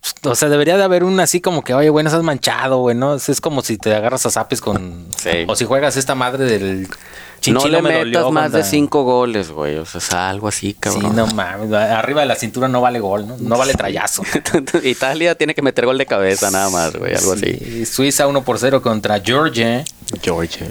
[0.01, 2.79] Pues, O sea, debería de haber un así como que, oye, güey, no has manchado,
[2.79, 3.13] güey, ¿no?
[3.15, 5.05] Es como si te agarras a zapes con...
[5.15, 5.45] Sí.
[5.47, 6.83] O si juegas esta madre del...
[6.87, 6.95] no
[7.39, 9.77] chinchino le me metas dolió más de 5 goles, güey.
[9.77, 11.15] O sea, es algo así, Sí, cabrón.
[11.15, 11.71] no mames.
[11.71, 13.37] Arriba de la cintura no vale gol, ¿no?
[13.39, 14.23] No vale trayazo.
[14.83, 17.13] Italia tiene que meter gol de cabeza nada más, güey.
[17.13, 17.53] Algo así.
[17.63, 19.83] Sí, Suiza 1 por 0 contra Georgia.
[20.23, 20.67] Georgia.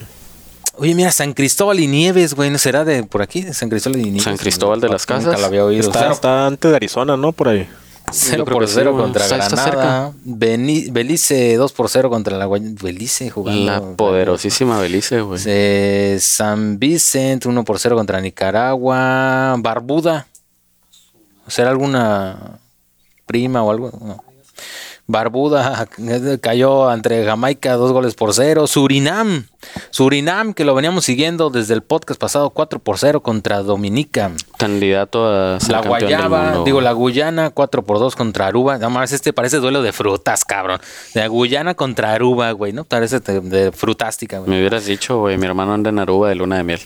[0.80, 3.42] Oye, mira, San Cristóbal y Nieves, güey, ¿no será de por aquí?
[3.52, 4.22] San Cristóbal y Nieves.
[4.24, 5.38] San Cristóbal de las Nunca Casas.
[5.40, 5.90] lo había oído.
[5.90, 7.32] Está, antes de Arizona, ¿no?
[7.32, 7.68] Por ahí.
[8.12, 9.04] cero Yo creo por que sí, 0 güey.
[9.04, 10.12] contra Está- está Granada.
[10.24, 13.66] Beni- Belice 2 por 0 contra la Guay- Belice jugando.
[13.66, 15.40] La poderosísima Belice, güey.
[15.46, 19.54] Eh, San Vicente 1 por 0 contra Nicaragua.
[19.58, 20.26] Barbuda.
[21.46, 22.58] ¿Será alguna
[23.26, 23.92] prima o algo?
[24.02, 24.24] No.
[25.06, 25.86] Barbuda
[26.40, 28.66] cayó entre Jamaica dos goles por cero.
[28.66, 29.46] Surinam,
[29.90, 34.32] Surinam que lo veníamos siguiendo desde el podcast pasado 4 por 0 contra Dominica.
[34.56, 38.74] Candidato a La Guayaba, digo la Guyana 4 por 2 contra Aruba.
[38.74, 40.80] Nada más este parece duelo de frutas, cabrón.
[41.14, 42.84] La Guyana contra Aruba, güey, ¿no?
[42.84, 44.50] Parece de, de frutástica, güey.
[44.50, 46.80] Me hubieras dicho, güey, mi hermano anda en Aruba de luna de miel.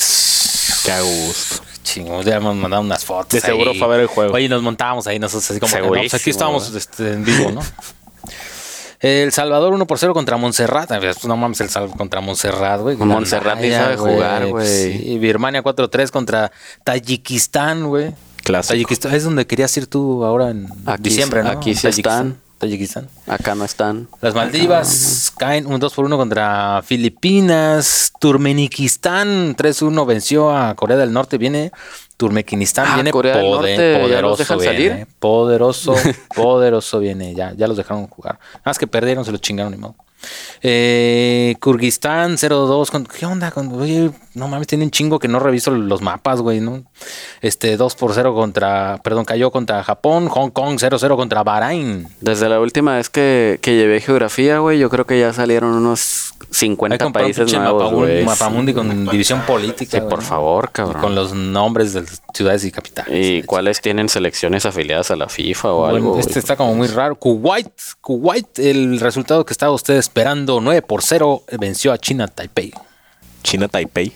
[0.85, 1.62] Qué gusto.
[1.83, 3.31] Chingos, ya hemos mandado unas fotos.
[3.31, 4.35] De seguro fue a ver el juego.
[4.35, 7.51] Oye, nos montábamos ahí nosotros así como que, no, pues aquí estábamos este, en vivo,
[7.51, 7.61] ¿no?
[9.05, 10.89] El Salvador 1 por 0 contra Montserrat.
[10.99, 12.97] Pues, No mames, el Sal contra Montserrat, güey.
[12.97, 14.67] Montserrat ni sabe jugar, güey.
[14.99, 16.51] Sí, Birmania 4-3 contra
[16.85, 18.15] Tayikistán, güey.
[18.45, 18.73] Clásico.
[18.73, 21.51] Tayikistán es donde querías ir tú ahora en Aquí diciembre, ¿no?
[21.51, 22.27] aquí sí Tayikistán.
[22.29, 22.45] están.
[22.57, 23.09] Tayikistán.
[23.27, 24.09] Acá no están.
[24.23, 28.11] Las Maldivas caen un 2 por 1 contra Filipinas.
[28.21, 31.37] Turmenikistán 3-1 venció a Corea del Norte.
[31.37, 31.73] Viene
[32.17, 34.37] Turmequistán, Ah, viene Corea del poder- Norte, ¿ya los poderoso.
[34.37, 35.07] dejan viene, salir?
[35.19, 35.95] Poderoso,
[36.35, 37.35] poderoso viene.
[37.35, 38.39] Ya, ya los dejaron jugar.
[38.53, 39.97] Nada más que perdieron, se los chingaron ni modo.
[40.62, 42.91] Eh, Kurguistán 0-2.
[42.91, 43.51] con- ¿Qué onda?
[43.51, 46.83] Con, oye, no mames, tiene un chingo que no reviso los mapas, güey, ¿no?
[47.43, 50.29] Este 2 por 0 contra, perdón, cayó contra Japón.
[50.29, 52.09] Hong Kong 0-0 contra Bahrein.
[52.20, 56.33] Desde la última vez que, que llevé geografía, güey, yo creo que ya salieron unos
[56.41, 58.25] Hay que 50 comprar un países nuevos, mapamundi- güey.
[58.25, 59.99] mapamundi con división política.
[59.99, 60.25] Sí, por ¿no?
[60.25, 61.03] favor, Y cabrón.
[61.03, 63.14] Con los nombres de las ciudades y capitales.
[63.14, 66.18] ¿Y cuáles tienen selecciones afiliadas a la FIFA o Bueno, algo?
[66.18, 67.16] este está como muy raro.
[67.16, 67.68] Kuwait,
[68.01, 72.73] Kuwait, el resultado que estaba usted esperando, 9 por 0, venció a China Taipei.
[73.43, 74.12] China Taipei.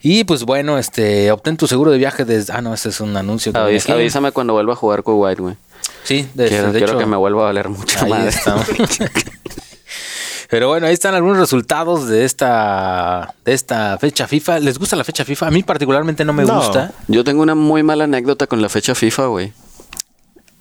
[0.00, 2.54] Y pues bueno, este, obtén tu seguro de viaje desde...
[2.54, 3.52] Ah, no, ese es un anuncio.
[3.52, 5.56] que Avis- avísame cuando vuelva a jugar Kuwait, güey.
[6.04, 8.56] Sí, de, Quiero, de quiero hecho, que me vuelva a valer mucho está.
[10.48, 14.58] Pero bueno, ahí están algunos resultados de esta, de esta fecha FIFA.
[14.60, 15.48] ¿Les gusta la fecha FIFA?
[15.48, 16.56] A mí particularmente no me No.
[16.56, 16.92] gusta.
[17.08, 19.52] Yo tengo una muy mala anécdota con la fecha FIFA, güey.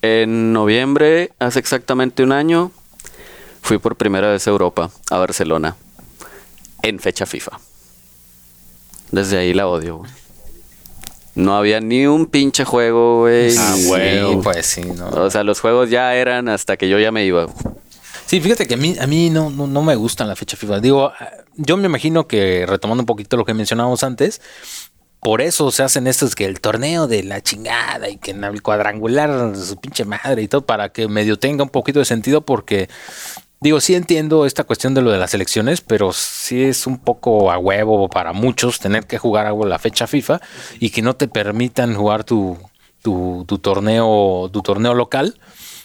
[0.01, 2.71] En noviembre, hace exactamente un año,
[3.61, 5.75] fui por primera vez a Europa, a Barcelona,
[6.81, 7.59] en fecha FIFA.
[9.11, 10.11] Desde ahí la odio, güey.
[11.33, 13.55] No había ni un pinche juego, güey.
[13.57, 14.19] Ah, güey.
[14.19, 15.07] Sí, pues sí, ¿no?
[15.09, 17.47] O sea, los juegos ya eran hasta que yo ya me iba.
[18.25, 20.79] Sí, fíjate que a mí, a mí no, no, no me gustan la fecha FIFA.
[20.81, 21.11] Digo,
[21.55, 24.41] yo me imagino que retomando un poquito lo que mencionábamos antes,
[25.21, 28.61] por eso se hacen estos que el torneo de la chingada y que en el
[28.61, 32.89] cuadrangular su pinche madre y todo para que medio tenga un poquito de sentido porque
[33.61, 37.51] digo, sí entiendo esta cuestión de lo de las elecciones, pero sí es un poco
[37.51, 40.41] a huevo para muchos tener que jugar algo la fecha FIFA
[40.79, 42.57] y que no te permitan jugar tu,
[43.01, 45.39] tu, torneo tu torneo local.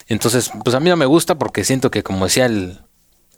[0.09, 2.81] Entonces, pues a mí no me gusta porque siento que como decía el,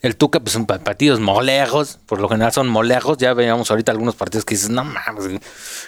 [0.02, 3.18] el Tuca, pues son pa- partidos molejos, por lo general son molejos.
[3.18, 5.40] Ya veíamos ahorita algunos partidos que dices, no mames.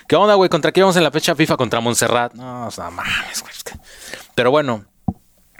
[0.08, 0.48] ¿qué onda, güey?
[0.50, 1.56] ¿Contra qué vamos en la fecha FIFA?
[1.56, 2.32] Contra Montserrat.
[2.34, 3.54] No, no mames, güey.
[4.34, 4.86] Pero bueno,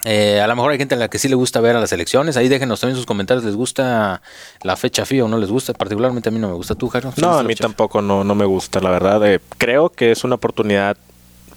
[0.05, 1.92] Eh, a lo mejor hay gente a la que sí le gusta ver a las
[1.92, 2.36] elecciones.
[2.36, 3.44] Ahí déjenos también sus comentarios.
[3.44, 4.22] ¿Les gusta
[4.62, 5.72] la fecha FIA o no les gusta?
[5.74, 6.74] Particularmente a mí no me gusta.
[6.74, 7.12] ¿Tú, Jairo?
[7.14, 9.24] ¿Sí No, a mí tampoco no, no me gusta, la verdad.
[9.26, 10.96] Eh, creo que es una oportunidad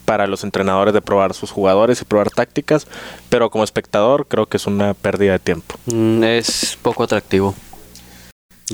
[0.05, 2.87] para los entrenadores de probar sus jugadores y probar tácticas,
[3.29, 5.75] pero como espectador creo que es una pérdida de tiempo.
[5.85, 7.55] Mm, Es poco atractivo.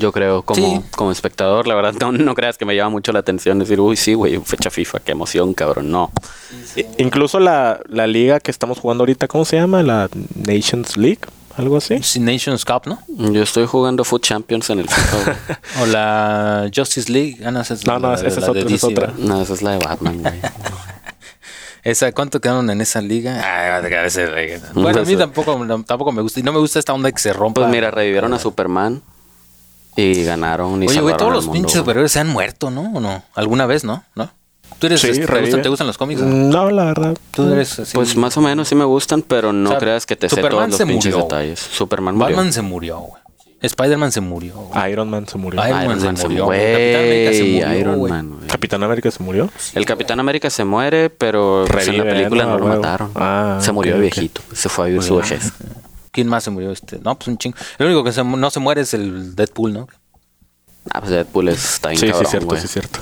[0.00, 0.80] Yo creo, como, Sí.
[0.96, 3.96] como espectador, la verdad, no, no creas que me llama mucho la atención decir, uy,
[3.96, 5.90] sí, güey, fecha FIFA, qué emoción, cabrón.
[5.90, 6.10] No.
[6.98, 9.82] Incluso la, la liga que estamos jugando ahorita, ¿cómo se llama?
[9.82, 11.20] La Nations League,
[11.56, 12.02] algo así.
[12.02, 12.98] Sí, Nations Cup, ¿no?
[13.08, 15.36] Yo estoy jugando Foot Champions en el FIFA, güey.
[15.82, 17.38] O la Justice League.
[17.44, 19.12] Ah, no, esa es No, no, la- esa es la de otra, esa.
[19.18, 20.34] No, esa es la de Batman, güey.
[21.82, 23.40] Esa, ¿Cuánto quedaron en esa liga?
[23.42, 24.30] Ah, a veces,
[24.74, 26.38] bueno, a mí tampoco, no, tampoco me gusta.
[26.40, 27.62] Y no me gusta esta onda que se rompa.
[27.62, 29.02] Pues mira, revivieron a Superman
[29.96, 32.92] y ganaron y Oye, güey, todos los mundo, pinches superhéroes se han muerto, ¿no?
[32.94, 33.22] ¿O no?
[33.34, 34.04] ¿Alguna vez, no?
[34.14, 34.30] ¿No?
[34.78, 36.20] ¿Tú eres, Sí, este, te, gustan, te gustan los cómics?
[36.22, 36.26] no?
[36.28, 37.16] No, la verdad.
[37.32, 37.92] ¿Tú eres así?
[37.94, 40.36] Pues más o menos sí me gustan, pero no O sea, creas que te sé
[40.36, 41.24] Superman todos los se pinches murió.
[41.28, 41.58] detalles.
[41.60, 42.36] Superman murió.
[42.36, 43.20] Batman se murió, güey.
[43.62, 44.54] Spider-Man se murió.
[44.54, 44.90] güey.
[44.92, 45.60] Iron Man se murió.
[45.62, 46.46] Iron Man Iron se se murió.
[46.46, 48.10] Capitán América se murió, Iron güey.
[48.12, 48.46] Man, güey.
[48.48, 49.50] Capitán América se murió.
[49.74, 52.50] El Capitán América se muere, pero pues, en la película ¿no?
[52.52, 52.76] no, lo Huevo.
[52.80, 53.10] mataron.
[53.16, 54.40] Ah, se murió viejito.
[54.54, 55.52] Se fue a vivir su vejez.
[56.20, 56.70] ¿Quién más se murió?
[56.70, 56.98] Este?
[56.98, 57.56] No, pues un chingo.
[57.78, 59.88] El único que se no se muere es el Deadpool, ¿no?
[60.92, 62.60] Ah, pues Deadpool está Sí, sí, cabrón, cierto, güey.
[62.60, 63.00] sí, cierto.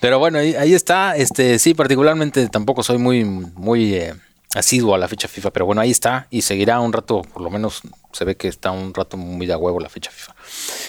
[0.00, 1.14] Pero bueno, ahí, ahí está.
[1.16, 4.14] Este, sí, particularmente tampoco soy muy, muy eh,
[4.56, 7.50] asiduo a la fecha FIFA, pero bueno, ahí está y seguirá un rato, por lo
[7.50, 7.82] menos
[8.16, 10.34] se ve que está un rato muy a huevo la fecha FIFA.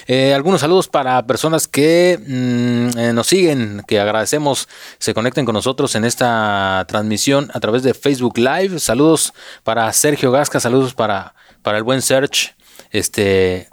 [0.06, 4.68] Eh, algunos saludos para personas que mm, eh, nos siguen, que agradecemos
[4.98, 8.80] se conecten con nosotros en esta transmisión a través de Facebook Live.
[8.80, 12.54] Saludos para Sergio Gasca, saludos para, para el buen Serge.
[12.90, 13.68] Este,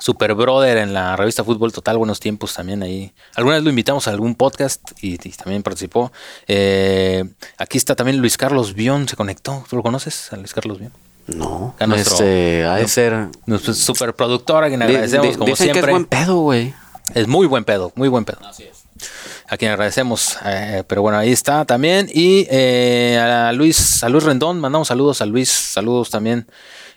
[0.00, 3.12] Super Brother en la revista Fútbol Total, buenos tiempos también ahí.
[3.36, 6.12] Alguna vez lo invitamos a algún podcast y, y también participó.
[6.48, 7.24] Eh,
[7.58, 9.64] aquí está también Luis Carlos Bion, se conectó.
[9.68, 10.92] ¿Tú lo conoces, a Luis Carlos Bion?
[11.26, 13.28] No, A nuestro- este, ha de ser...
[13.46, 15.82] Nuestro super productor a quien agradecemos di- como dicen siempre.
[15.82, 16.74] que es buen pedo, güey.
[17.14, 18.38] Es muy buen pedo, muy buen pedo.
[19.48, 20.38] A quien agradecemos.
[20.44, 22.08] eh, pero bueno, ahí está también.
[22.12, 26.46] Y eh, a Luis, a Luis Rendón, mandamos saludos a Luis, saludos también.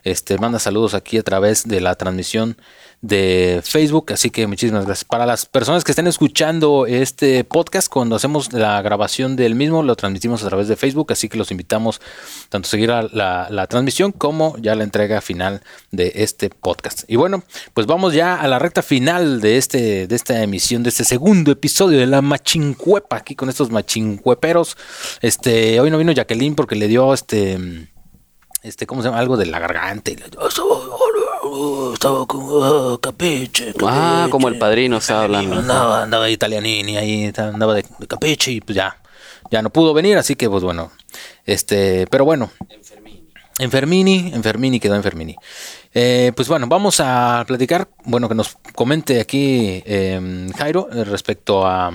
[0.03, 2.57] Este, manda saludos aquí a través de la transmisión
[3.01, 4.11] de Facebook.
[4.13, 5.05] Así que muchísimas gracias.
[5.05, 9.95] Para las personas que estén escuchando este podcast, cuando hacemos la grabación del mismo, lo
[9.95, 11.11] transmitimos a través de Facebook.
[11.11, 12.01] Así que los invitamos
[12.49, 17.03] tanto a seguir la, la- transmisión como ya la entrega final de este podcast.
[17.07, 17.43] Y bueno,
[17.73, 21.51] pues vamos ya a la recta final de, este, de esta emisión, de este segundo
[21.51, 24.75] episodio de la machincuepa, aquí con estos machincueperos.
[25.21, 27.87] Este, hoy no vino Jacqueline porque le dio este
[28.63, 29.19] este, ¿cómo se llama?
[29.19, 30.11] Algo de la garganta.
[30.11, 30.15] Y
[31.49, 35.57] le- estaba como ah, capiche, Ah, como el padrino estaba hablando.
[35.57, 39.01] Andaba, andaba italianini ahí, andaba de, de capiche y pues ya,
[39.51, 40.91] ya no pudo venir, así que pues bueno,
[41.45, 42.49] este, pero bueno.
[43.59, 45.35] Enfermini, Enfermini quedó Enfermini.
[45.93, 51.65] Eh, pues bueno, vamos a platicar, bueno, que nos comente aquí eh, Jairo eh, respecto
[51.65, 51.91] a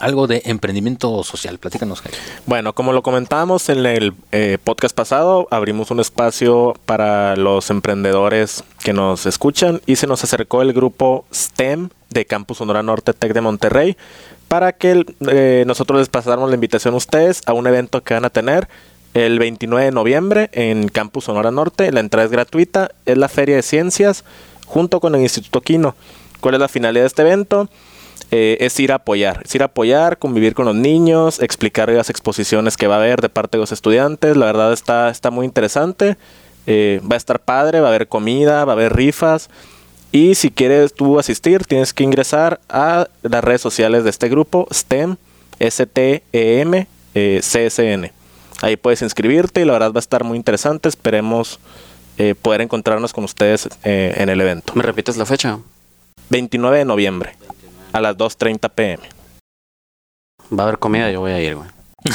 [0.00, 1.58] algo de emprendimiento social.
[1.58, 2.18] Platícanos, Jairo.
[2.46, 8.64] Bueno, como lo comentábamos en el eh, podcast pasado, abrimos un espacio para los emprendedores
[8.82, 13.32] que nos escuchan y se nos acercó el grupo STEM de Campus Sonora Norte Tech
[13.32, 13.96] de Monterrey
[14.48, 18.24] para que eh, nosotros les pasáramos la invitación a ustedes a un evento que van
[18.24, 18.68] a tener
[19.14, 21.92] el 29 de noviembre en Campus Sonora Norte.
[21.92, 24.24] La entrada es gratuita, es la Feria de Ciencias
[24.66, 25.94] junto con el Instituto Quino.
[26.40, 27.68] ¿Cuál es la finalidad de este evento?
[28.30, 32.10] Eh, es ir a apoyar, es ir a apoyar, convivir con los niños, explicar las
[32.10, 34.36] exposiciones que va a haber de parte de los estudiantes.
[34.36, 36.16] La verdad está, está muy interesante.
[36.66, 39.50] Eh, va a estar padre, va a haber comida, va a haber rifas.
[40.12, 44.66] Y si quieres tú asistir, tienes que ingresar a las redes sociales de este grupo,
[44.72, 45.16] STEM,
[45.58, 48.12] S-T-E-M, eh, C-S-N.
[48.62, 50.88] Ahí puedes inscribirte y la verdad va a estar muy interesante.
[50.88, 51.58] Esperemos
[52.18, 54.72] eh, poder encontrarnos con ustedes eh, en el evento.
[54.74, 55.58] ¿Me repites la fecha?
[56.28, 57.36] 29 de noviembre
[57.92, 59.02] a las 2.30 pm.
[60.52, 61.68] Va a haber comida, yo voy a ir, güey.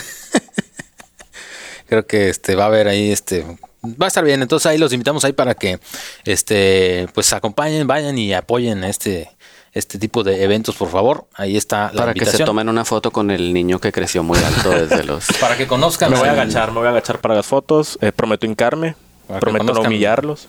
[1.88, 3.46] Creo que este va a haber ahí este
[3.86, 5.80] va a estar bien, entonces ahí los invitamos ahí para que
[6.24, 9.30] este pues acompañen, vayan y apoyen este
[9.72, 11.28] este tipo de eventos, por favor.
[11.36, 12.46] Ahí está la Para que se invitación.
[12.48, 15.26] tomen una foto con el niño que creció muy alto desde los...
[15.40, 18.00] para que conozcan Me voy a agachar, me voy a agachar para las fotos.
[18.02, 18.96] eh, prometo hincarme.
[19.28, 20.48] Para prometo no humillarlos.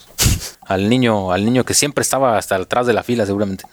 [0.61, 3.65] al niño, al niño que siempre estaba hasta atrás de la fila, seguramente.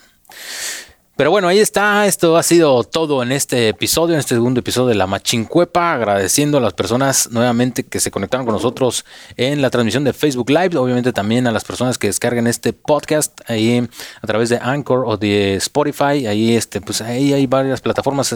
[1.16, 2.08] Pero bueno, ahí está.
[2.08, 5.94] Esto ha sido todo en este episodio, en este segundo episodio de La Machincuepa.
[5.94, 9.06] Agradeciendo a las personas nuevamente que se conectaron con nosotros
[9.38, 10.76] en la transmisión de Facebook Live.
[10.76, 13.88] Obviamente también a las personas que descarguen este podcast ahí
[14.24, 16.26] a través de Anchor o de Spotify.
[16.26, 18.36] Ahí, este, pues ahí hay varias plataformas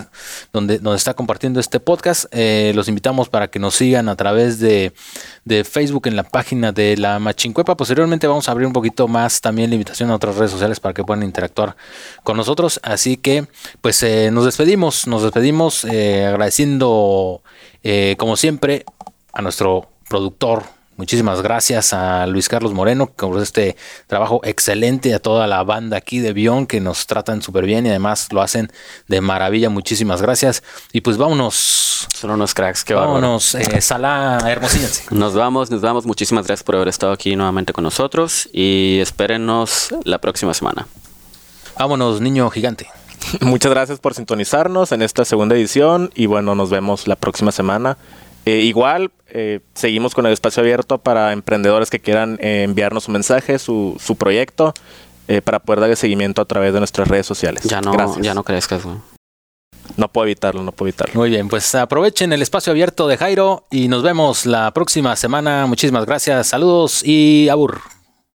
[0.54, 2.26] donde, donde está compartiendo este podcast.
[2.30, 4.94] Eh, los invitamos para que nos sigan a través de,
[5.46, 7.76] de Facebook en la página de La Machincuepa.
[7.76, 10.94] Posteriormente vamos a abrir un poquito más también la invitación a otras redes sociales para
[10.94, 11.76] que puedan interactuar
[12.22, 12.67] con nosotros.
[12.84, 13.48] Así que,
[13.82, 17.42] pues eh, nos despedimos, nos despedimos eh, agradeciendo,
[17.84, 18.86] eh, como siempre,
[19.34, 20.78] a nuestro productor.
[20.98, 26.18] Muchísimas gracias a Luis Carlos Moreno por este trabajo excelente, a toda la banda aquí
[26.18, 28.72] de Bion que nos tratan súper bien y además lo hacen
[29.08, 29.70] de maravilla.
[29.70, 30.64] Muchísimas gracias.
[30.92, 32.08] Y pues vámonos.
[32.16, 32.96] Son unos cracks, qué.
[32.96, 35.04] Vámonos, eh, Sala Hermosíllense.
[35.12, 36.06] Nos vamos, nos vamos.
[36.06, 40.88] Muchísimas gracias por haber estado aquí nuevamente con nosotros y espérenos la próxima semana.
[41.80, 42.88] Vámonos, niño gigante.
[43.42, 47.98] Muchas gracias por sintonizarnos en esta segunda edición y bueno, nos vemos la próxima semana.
[48.46, 53.14] Eh, igual, eh, seguimos con el espacio abierto para emprendedores que quieran eh, enviarnos un
[53.14, 54.74] mensaje, su, su proyecto,
[55.28, 57.64] eh, para poder darle seguimiento a través de nuestras redes sociales.
[57.64, 58.26] Ya no, Gracias.
[58.26, 58.96] ya no crezcas, güey.
[59.98, 61.16] No puedo evitarlo, no puedo evitarlo.
[61.16, 65.66] Muy bien, pues aprovechen el espacio abierto de Jairo y nos vemos la próxima semana.
[65.66, 67.82] Muchísimas gracias, saludos y abur.